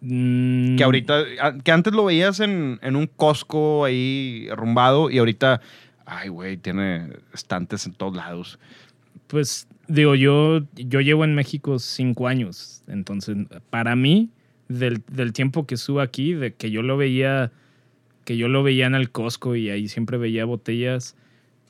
[0.00, 1.24] Mm, Que ahorita,
[1.64, 5.60] que antes lo veías en, en un Costco ahí arrumbado y ahorita,
[6.06, 8.58] ay, güey, tiene estantes en todos lados.
[9.26, 12.82] Pues digo, yo, yo llevo en México cinco años.
[12.86, 13.36] Entonces,
[13.70, 14.30] para mí,
[14.68, 17.50] del, del tiempo que estuve aquí, de que yo lo veía,
[18.24, 21.16] que yo lo veía en el Costco y ahí siempre veía botellas,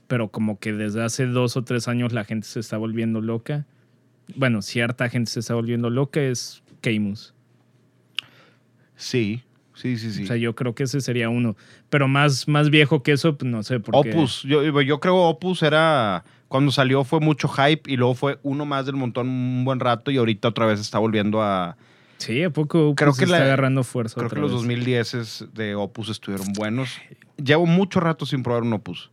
[0.07, 3.67] pero como que desde hace dos o tres años la gente se está volviendo loca.
[4.37, 7.35] Bueno, cierta gente se está volviendo loca, es Keimus.
[8.99, 9.43] Sí,
[9.75, 10.25] sí, sí, sí.
[10.25, 11.57] O sea, yo creo que ese sería uno.
[11.89, 14.11] Pero más, más viejo que eso, pues no sé por qué.
[14.11, 18.67] Opus, yo, yo creo Opus era, cuando salió fue mucho hype y luego fue uno
[18.67, 21.77] más del montón un buen rato y ahorita otra vez está volviendo a...
[22.19, 24.61] Sí, ¿a poco Creo pues, que está la- agarrando fuerza Creo otra que los vez?
[24.63, 26.91] 2010 de Opus estuvieron buenos.
[27.37, 29.11] Llevo mucho rato sin probar un Opus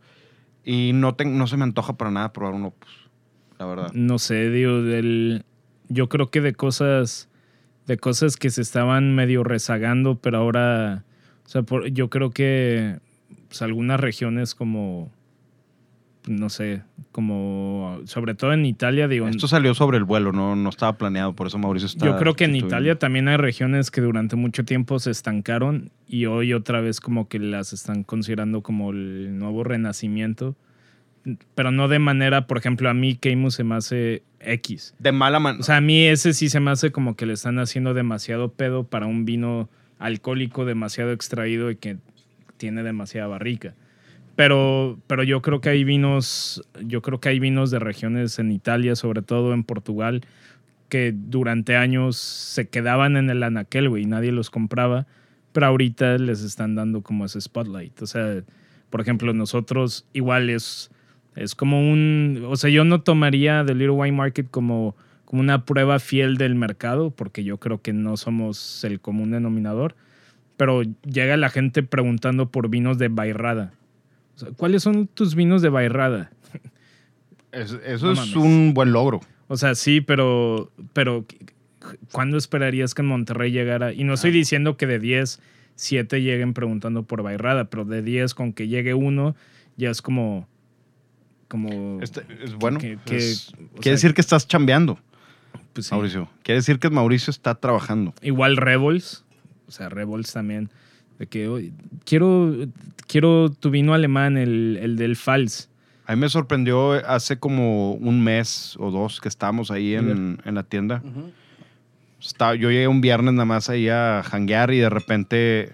[0.64, 2.90] y no, te- no se me antoja para nada probar un Opus,
[3.60, 3.90] la verdad.
[3.94, 5.44] no sé, digo, del,
[5.88, 7.28] yo creo que de cosas,
[7.86, 11.04] de cosas que se estaban medio rezagando, pero ahora,
[11.44, 12.98] o sea, por- yo creo que
[13.48, 15.10] pues, algunas regiones como,
[16.26, 16.82] no sé,
[17.12, 21.34] como, sobre todo en Italia, digo, Esto salió sobre el vuelo, no, no estaba planeado,
[21.34, 22.04] por eso Mauricio está...
[22.04, 22.56] yo creo que en.
[22.56, 27.28] Italia también hay regiones que durante mucho tiempo se estancaron y hoy otra vez como
[27.28, 30.56] que las están considerando como el nuevo renacimiento.
[31.54, 34.94] Pero no de manera, por ejemplo, a mí Keimu se me hace X.
[34.98, 35.60] De mala manera.
[35.60, 38.52] O sea, a mí ese sí se me hace como que le están haciendo demasiado
[38.52, 39.68] pedo para un vino
[39.98, 41.96] alcohólico demasiado extraído y que
[42.56, 43.74] tiene demasiada barrica.
[44.36, 48.52] Pero, pero yo creo que hay vinos, yo creo que hay vinos de regiones en
[48.52, 50.22] Italia, sobre todo en Portugal,
[50.90, 55.06] que durante años se quedaban en el anaquel, güey, y nadie los compraba,
[55.52, 58.02] pero ahorita les están dando como ese spotlight.
[58.02, 58.42] O sea,
[58.90, 60.90] por ejemplo, nosotros igual es,
[61.36, 65.64] es como un, o sea, yo no tomaría The Little Wine Market como, como una
[65.64, 69.94] prueba fiel del mercado, porque yo creo que no somos el común denominador,
[70.56, 73.72] pero llega la gente preguntando por vinos de Bairrada.
[74.34, 76.30] O sea, ¿Cuáles son tus vinos de Bairrada?
[77.52, 78.36] Es- eso no es mames.
[78.36, 79.20] un buen logro.
[79.48, 81.24] O sea, sí, pero, pero
[82.12, 83.92] ¿cuándo esperarías que en Monterrey llegara?
[83.92, 85.40] Y no estoy diciendo que de 10,
[85.76, 89.36] 7 lleguen preguntando por Bairrada, pero de 10 con que llegue uno,
[89.76, 90.48] ya es como...
[91.48, 92.78] como Este, es bueno.
[92.78, 94.98] que- que- es- o quiere sea, decir que estás chambeando,
[95.72, 95.94] pues sí.
[95.94, 96.28] Mauricio.
[96.42, 98.14] Quiere decir que Mauricio está trabajando.
[98.22, 99.24] Igual Rebels,
[99.68, 100.70] o sea, Rebels también,
[101.18, 101.72] de que "Oye,
[102.04, 102.52] quiero,
[103.06, 105.68] quiero tu vino alemán, el, el del Fals.
[106.06, 110.54] A mí me sorprendió hace como un mes o dos que estábamos ahí en, en
[110.54, 111.02] la tienda.
[112.20, 115.72] Estaba- yo llegué un viernes nada más ahí a janguear y de repente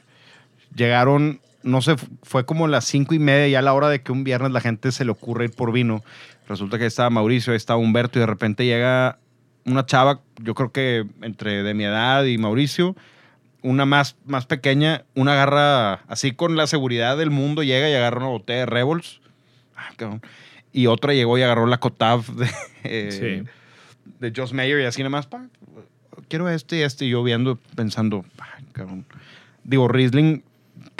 [0.74, 4.12] llegaron, no sé, fue como las cinco y media, ya a la hora de que
[4.12, 6.02] un viernes la gente se le ocurre ir por vino.
[6.48, 9.18] Resulta que ahí estaba Mauricio, ahí estaba Humberto y de repente llega
[9.64, 12.96] una chava, yo creo que entre de mi edad y Mauricio,
[13.62, 18.18] una más, más pequeña, una agarra así con la seguridad del mundo, llega y agarra
[18.18, 19.20] una botella de Rebels.
[19.76, 20.22] Ah, cabrón.
[20.72, 22.50] Y otra llegó y agarró la Cotav de,
[22.84, 23.44] eh,
[24.18, 25.28] de Joss Mayer y así nada más,
[26.28, 27.04] quiero este y este.
[27.04, 28.24] Y yo viendo, pensando,
[28.72, 29.04] cabrón.
[29.64, 30.42] Digo, Riesling,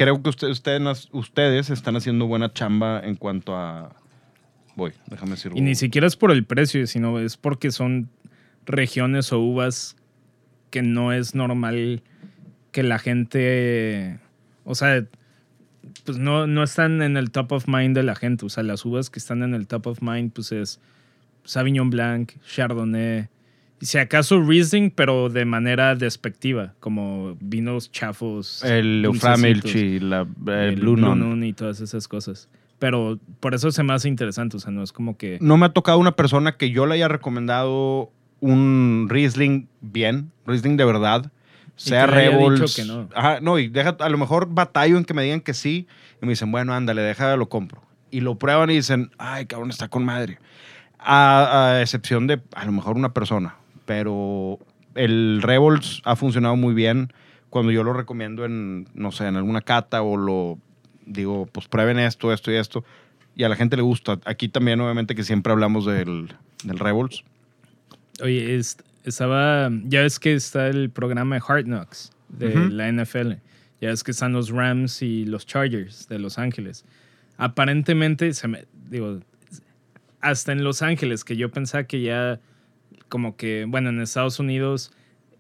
[0.03, 3.95] creo que usted- ustedes, ustedes están haciendo buena chamba en cuanto a...
[4.77, 5.53] Voy, déjame decir.
[5.55, 8.09] Y ni siquiera es por el precio, sino es porque son
[8.65, 9.97] regiones o uvas
[10.71, 12.03] que no es normal
[12.71, 14.19] que la gente,
[14.65, 15.05] o sea,
[16.07, 18.47] pues no, no están en el top of mind de la gente.
[18.47, 20.81] O sea, las uvas que están en el top of mind, pues es
[21.45, 23.29] Sauvignon Blanc, Chardonnay,
[23.83, 28.63] si acaso Riesling, pero de manera despectiva, como vinos chafos.
[28.65, 31.19] El Euframilch y la, el el Blue Nun.
[31.19, 32.49] Nun y todas esas cosas.
[32.79, 35.39] Pero por eso se me hace interesante, o sea, no es como que...
[35.41, 38.11] No me ha tocado una persona que yo le haya recomendado
[38.41, 41.31] un Riesling bien, Riesling de verdad.
[41.77, 42.75] sea Rebels.
[42.75, 43.09] que no.
[43.15, 45.87] Ajá, no, y deja, a lo mejor batallo en que me digan que sí,
[46.21, 47.83] y me dicen, bueno, ándale, deja, lo compro.
[48.11, 50.39] Y lo prueban y dicen, ay, cabrón, está con madre.
[50.99, 53.57] A, a excepción de, a lo mejor, una persona.
[53.87, 54.59] Pero
[54.95, 57.13] el Rebels ha funcionado muy bien
[57.51, 60.59] cuando yo lo recomiendo en, no sé, en alguna cata o lo
[61.07, 62.85] digo, pues prueben esto, esto y esto.
[63.35, 64.19] Y a la gente le gusta.
[64.25, 66.33] Aquí también, obviamente, que siempre hablamos del,
[66.65, 67.25] del Rebels.
[68.23, 69.69] Oye, es- estaba.
[69.85, 72.69] Ya ves que está el programa de Hard Knocks de Ujú.
[72.69, 73.33] la NFL.
[73.81, 76.85] Ya ves que están los Rams y los Chargers de Los Ángeles.
[77.37, 79.19] Aparentemente, se me, digo,
[80.21, 82.39] hasta en Los Ángeles, que yo pensaba que ya,
[83.13, 84.91] como que, bueno, en Estados Unidos,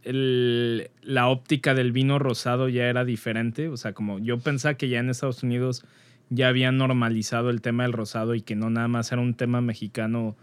[0.04, 3.70] la óptica del vino rosado ya era diferente.
[3.70, 5.82] O sea, como yo pensaba que ya en Estados Unidos
[6.28, 9.62] ya habían normalizado el tema del rosado y que no nada más era un tema
[9.62, 10.36] mexicano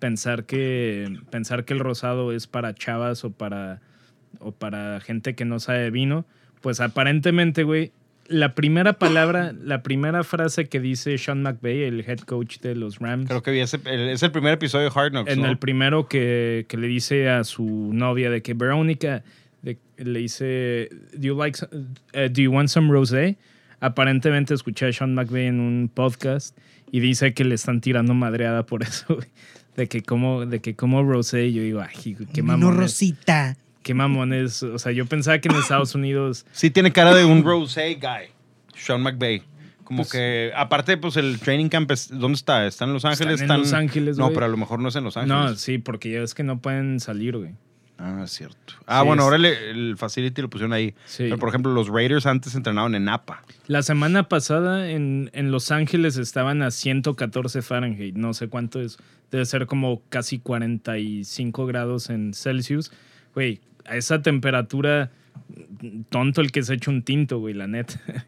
[0.00, 3.80] pensar que pensar que el rosado es para chavas o para
[4.38, 6.26] o para gente que no sabe vino,
[6.60, 7.92] pues aparentemente, güey,
[8.28, 12.98] la primera palabra, la primera frase que dice Sean McVay, el head coach de los
[12.98, 15.48] Rams, Creo que vi ese, el- es el primer episodio de Hard Knocks, en ¿no?
[15.48, 19.22] el primero que, que le dice a su novia de que Verónica
[19.62, 23.36] de- le dice do you like some- eh, do you want some rosé
[23.80, 26.56] aparentemente escuché a Sean McVay en un podcast
[26.90, 29.18] y dice que le están tirando madreada por eso
[29.76, 33.56] de que como de que como rosé y yo digo ay qué mamón es, Rosita.
[33.86, 37.24] Qué mamón es o sea yo pensaba que en Estados Unidos Sí tiene cara de
[37.24, 38.28] un rosé guy,
[38.74, 39.42] Sean McVay.
[39.84, 42.66] Como Pues- que, aparte, pues el training camp, es- ¿dónde está?
[42.66, 43.40] ¿Está en Los Ángeles?
[43.40, 44.34] Están en Los Ángeles, No, güey.
[44.34, 45.38] pero a lo mejor no es en Los Ángeles.
[45.50, 47.52] no sí porque ya es que no pueden salir güey
[47.98, 48.74] Ah, es cierto.
[48.86, 50.92] Ah, Sí, bueno, es- ahora le- el facility lo pusieron ahí.
[51.06, 51.22] Sí.
[51.22, 53.42] Pero, por ejemplo, los Raiders antes entrenaban en Napa.
[53.68, 58.14] La semana pasada en, en Los Ángeles estaban a 114 Fahrenheit.
[58.16, 58.98] No sé cuánto es.
[59.30, 62.92] Debe ser como casi 45 grados en Celsius.
[63.34, 65.10] Güey, a esa temperatura,
[66.10, 68.00] tonto el que se echa un tinto, güey, la neta.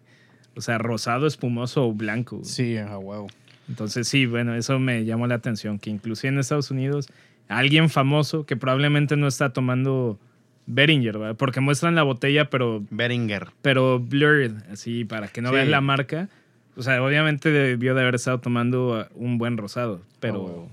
[0.56, 2.36] o sea, rosado, espumoso o blanco.
[2.36, 2.48] güey.
[2.48, 3.28] Sí, a huevo.
[3.68, 5.78] Entonces, sí, bueno, eso me llamó la atención.
[5.78, 7.08] Que inclusive en Estados Unidos,
[7.48, 10.18] alguien famoso que probablemente no está tomando
[10.66, 11.36] Beringer, ¿verdad?
[11.36, 13.48] Porque muestran la botella, pero Beringer.
[13.62, 15.54] pero blurred, así para que no Sí.
[15.56, 16.28] veas la marca.
[16.76, 20.68] O sea, obviamente debió de haber estado tomando un buen rosado, pero, Oh,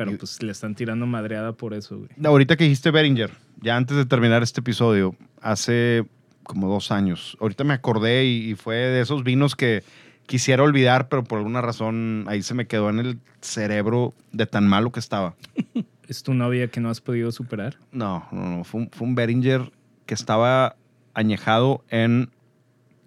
[0.00, 2.08] pero Y- pues le están tirando madreada por eso, güey.
[2.24, 3.30] Ahorita que dijiste Beringer,
[3.60, 6.06] ya antes de terminar este episodio, hace
[6.42, 9.82] como dos años, ahorita me acordé y, y fue de esos vinos que
[10.24, 14.66] quisiera olvidar, pero por alguna razón ahí se me quedó en el cerebro de tan
[14.66, 15.34] malo que estaba.
[16.08, 17.76] ¿Es tu novia que no has podido superar?
[17.92, 18.64] No, no, no.
[18.64, 19.70] Fue un, fue un Beringer
[20.06, 20.76] que estaba
[21.12, 22.30] añejado en,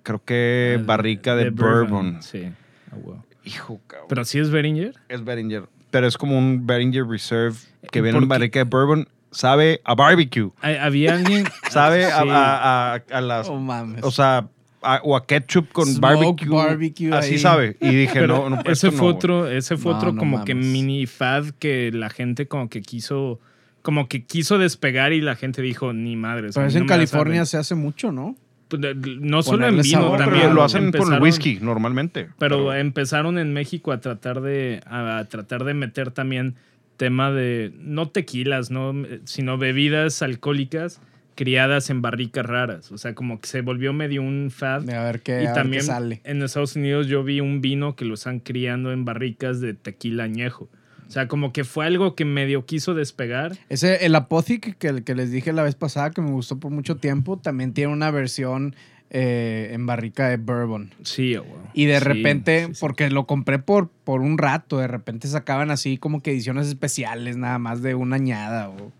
[0.03, 2.21] creo que, El- barrica de, bourbon.
[2.21, 2.43] Sí,
[2.91, 3.23] ah.
[3.45, 4.07] Hijo, cabrón.
[4.09, 4.93] Pero sí es Beringer.
[5.09, 5.63] es Beringer.
[5.93, 7.55] Pero es como un Beringer Reserve
[7.91, 9.07] que viene ¿Por en barrica de bourbon.
[9.29, 10.49] Sabe a barbecue.
[10.61, 11.45] Había alguien.
[11.69, 12.29] Sabe a- Sí.
[12.31, 13.47] a, a- a las...
[13.47, 14.03] Oh, mames.
[14.03, 14.47] O sea,
[14.81, 16.49] a- o a ketchup con Smoke barbecue.
[16.49, 17.37] barbecue Así ahí.
[17.37, 17.77] sabe.
[17.79, 20.45] Y dije, Pero no, no, ese fue no, otro, ese fue No, otro no como
[20.45, 23.39] que mini fad que la gente como que quiso,
[23.83, 26.49] como que quiso despegar y la gente dijo, ni madre.
[26.53, 28.35] Pero eso en California se hace mucho, ¿no?
[28.77, 30.41] No solo en vino, sabor, también.
[30.43, 32.27] pero lo hacen el empezaron- whisky normalmente.
[32.39, 36.55] Pero, empezaron en México a tratar de a tratar de meter también
[36.97, 38.93] tema de no tequilas, no,
[39.25, 41.01] sino bebidas alcohólicas
[41.35, 44.87] criadas en barricas raras, o sea, como que se volvió medio un fad.
[44.91, 46.21] A ver qué, y a ver qué también sale.
[46.23, 50.25] en Estados Unidos yo vi un vino que lo están criando en barricas de tequila
[50.25, 50.69] añejo.
[51.07, 53.57] O sea, como que fue algo que medio quiso despegar.
[53.69, 56.97] Ese, el Apothic que, que les dije la vez pasada que me gustó por mucho
[56.97, 58.75] tiempo, también tiene una versión
[59.11, 60.89] eh, en barrica de bourbon.
[61.03, 61.57] Sí, oh, wow.
[61.75, 62.79] Y de Sí, repente, sí, sí.
[62.81, 67.37] porque lo compré por, por un rato, de repente sacaban así como que ediciones especiales,
[67.37, 68.91] nada más de una añada, o-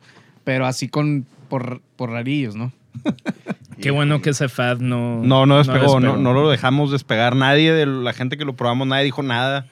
[0.43, 2.71] pero así con por, por rarillos, ¿no?
[3.81, 7.35] Qué bueno que ese fad no No, no despegó, no, no lo dejamos despegar.
[7.35, 9.65] Nadie de la gente que lo probamos, nadie dijo nada.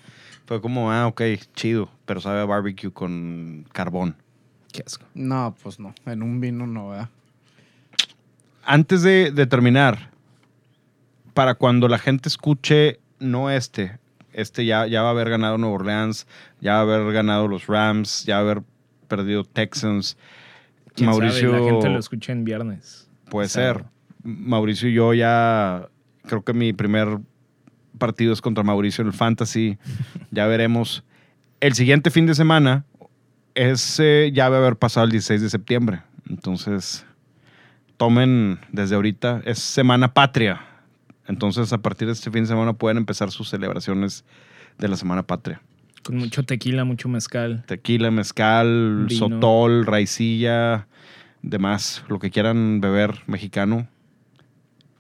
[0.51, 1.21] Fue como, ah, ok,
[1.55, 4.17] chido, pero sabe a barbecue con carbón.
[4.73, 5.05] Qué asco.
[5.13, 7.07] No, pues no, en un vino no, ¿verdad?
[8.65, 10.11] Antes de, de terminar,
[11.33, 13.97] para cuando la gente escuche, no este,
[14.33, 16.27] este ya, ya va a haber ganado Nueva Orleans,
[16.59, 18.63] ya va a haber ganado los Rams, ya va a haber
[19.07, 20.17] perdido Texans.
[20.95, 21.61] ¿Quién Mauricio, sabe?
[21.63, 23.07] La gente lo escucha en viernes.
[23.29, 23.67] puede Sabe.
[23.67, 23.85] ser.
[24.23, 25.87] Mauricio y yo ya,
[26.27, 27.19] creo que mi primer
[28.01, 29.77] partido es contra Mauricio en el Fantasy.
[30.31, 31.03] ya veremos.
[31.59, 32.83] El siguiente fin de semana
[33.53, 36.01] es, eh, ya va a haber pasado el 16 de septiembre.
[36.27, 37.05] Entonces,
[37.97, 40.61] tomen desde ahorita, es Semana Patria.
[41.27, 44.25] Entonces, a partir de este fin de semana pueden empezar sus celebraciones
[44.79, 45.61] de la Semana Patria.
[46.03, 47.63] Con mucho tequila, mucho mezcal.
[47.67, 49.19] Tequila, mezcal, Vino.
[49.19, 50.87] sotol, raicilla,
[51.43, 53.87] demás, lo que quieran beber mexicano.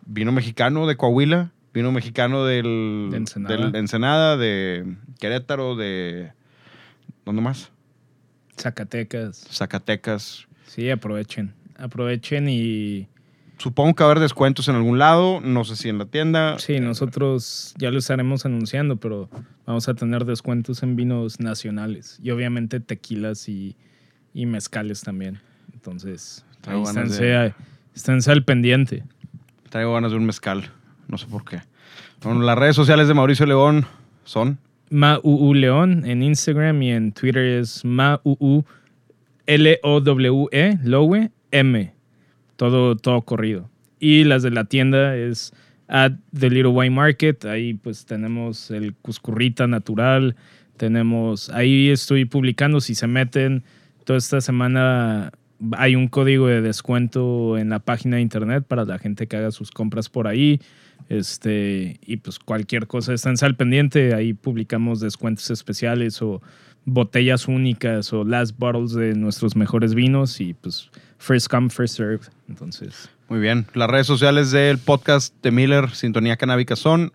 [0.05, 3.55] Vino mexicano de Coahuila, vino mexicano del, De Ensenada.
[3.57, 6.31] del Ensenada, de Querétaro, de...
[7.25, 7.71] ¿Dónde más?
[8.57, 9.47] Zacatecas.
[9.51, 10.47] Zacatecas.
[10.67, 11.53] Sí, aprovechen.
[11.77, 13.07] Aprovechen y
[13.57, 16.57] Supongo que va a haber descuentos en algún lado, no sé si en la tienda.
[16.57, 19.29] sí, nosotros ya lo estaremos anunciando, pero
[19.67, 23.75] vamos a tener descuentos en vinos nacionales y obviamente tequilas y,
[24.33, 25.39] y mezcales también.
[25.73, 27.53] Entonces, ahí Traigo ganas esténse, de-
[27.93, 29.03] esténse al pendiente.
[29.69, 30.71] Traigo ganas de un mezcal,
[31.11, 31.61] no sé por qué.
[32.23, 33.85] Bueno, las redes sociales de Mauricio León
[34.23, 34.57] son...
[34.89, 38.65] MaUU León en Instagram y en Twitter es MaUU
[39.45, 41.93] L-O-W-E, Lowe, M.
[42.55, 43.69] Todo, todo corrido.
[43.99, 45.53] Y las de la tienda es
[45.87, 47.45] at The Little Wine Market.
[47.45, 50.35] Ahí pues tenemos el Cuscurrita natural.
[50.77, 53.63] Tenemos, ahí estoy publicando, si se meten,
[54.03, 55.31] toda esta semana
[55.77, 59.51] hay un código de descuento en la página de internet para la gente que haga
[59.51, 60.59] sus compras por ahí.
[61.09, 64.13] Este, y pues cualquier cosa, esténse al pendiente.
[64.13, 66.41] Ahí publicamos descuentos especiales o
[66.85, 72.21] botellas únicas o last bottles de nuestros mejores vinos y pues first come, first serve.
[72.49, 73.65] Entonces, Muy bien.
[73.73, 77.13] Las redes sociales del podcast de Miller, Sintonía Canábica, son...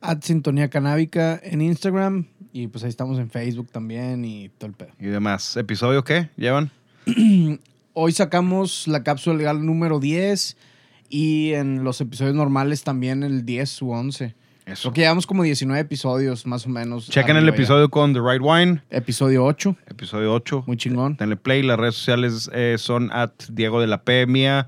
[0.00, 2.26] At Sintonía Canábica en Instagram.
[2.52, 4.90] Y pues ahí estamos en Facebook también y todo el pedo.
[4.98, 5.56] Y demás.
[5.56, 6.28] ¿Episodio qué?
[6.36, 6.70] ¿Llevan?
[7.94, 10.56] Hoy sacamos la cápsula legal número 10
[11.12, 14.34] y en los episodios normales también el 10 u 11.
[14.64, 14.80] Eso.
[14.80, 17.06] Creo que llevamos como 19 episodios más o menos.
[17.10, 17.62] Chequen el arriba ya.
[17.62, 19.76] episodio con The Right Wine, Episodio 8.
[19.88, 20.64] episodio 8.
[20.66, 21.16] Muy chingón.
[21.18, 21.62] Denle play.
[21.62, 24.66] Las redes sociales eh, son at Diego de la P, mía,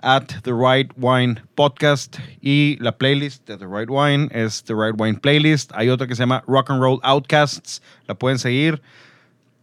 [0.00, 2.16] at The Right Wine Podcast.
[2.40, 5.70] Y la playlist de The Right Wine es The Right Wine Playlist.
[5.76, 7.82] Hay otra que se llama Rock and Roll Outcasts.
[8.08, 8.82] La pueden seguir.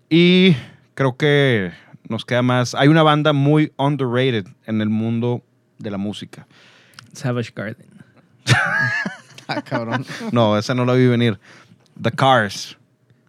[0.10, 0.56] Y
[0.94, 1.72] creo que
[2.08, 2.74] nos queda más.
[2.74, 5.44] Hay una banda muy underrated en el mundo
[5.82, 6.48] de la música.
[7.14, 7.88] Savage Garden.
[9.48, 10.06] Ah, cabrón.
[10.32, 11.38] No, esa no la vi venir.
[12.02, 12.78] The Cars.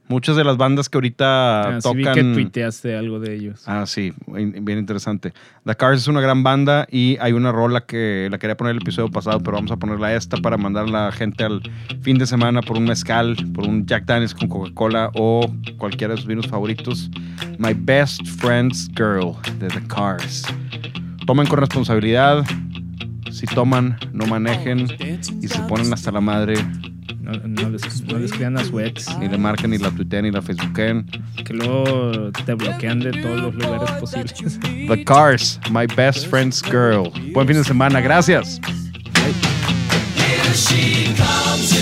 [0.07, 2.15] Muchas de las bandas que ahorita Ah, sí vi tocan.
[2.15, 3.65] que tuiteaste algo de ellos.
[3.67, 5.33] Ah, sí, bien bien interesante.
[5.65, 8.83] The Cars es una gran banda y hay una rola que la quería poner el
[8.83, 11.61] episodio pasado, pero vamos a ponerla esta para mandar a la gente al
[12.03, 16.19] fin de semana por un mezcal, por un Jack Daniels con Coca-Cola o cualquiera de
[16.19, 17.11] sus vinos favoritos.
[17.59, 20.45] My Best Friend's Girl de The Cars.
[21.27, 22.45] Tomen con responsabilidad.
[23.31, 24.81] Si toman, no manejen.
[25.41, 26.55] Y si se ponen hasta la madre,
[27.21, 29.07] No, no les, no les crean a su ex.
[29.19, 31.07] ni le marquen, ni la tuiteen, ni la facebooken.
[31.45, 34.35] Que luego te bloquean de todos los lugares posibles.
[34.89, 37.11] The Cars, My Best Friend's Girl.
[37.33, 38.61] Buen fin de semana, gracias.
[40.55, 41.82] Again.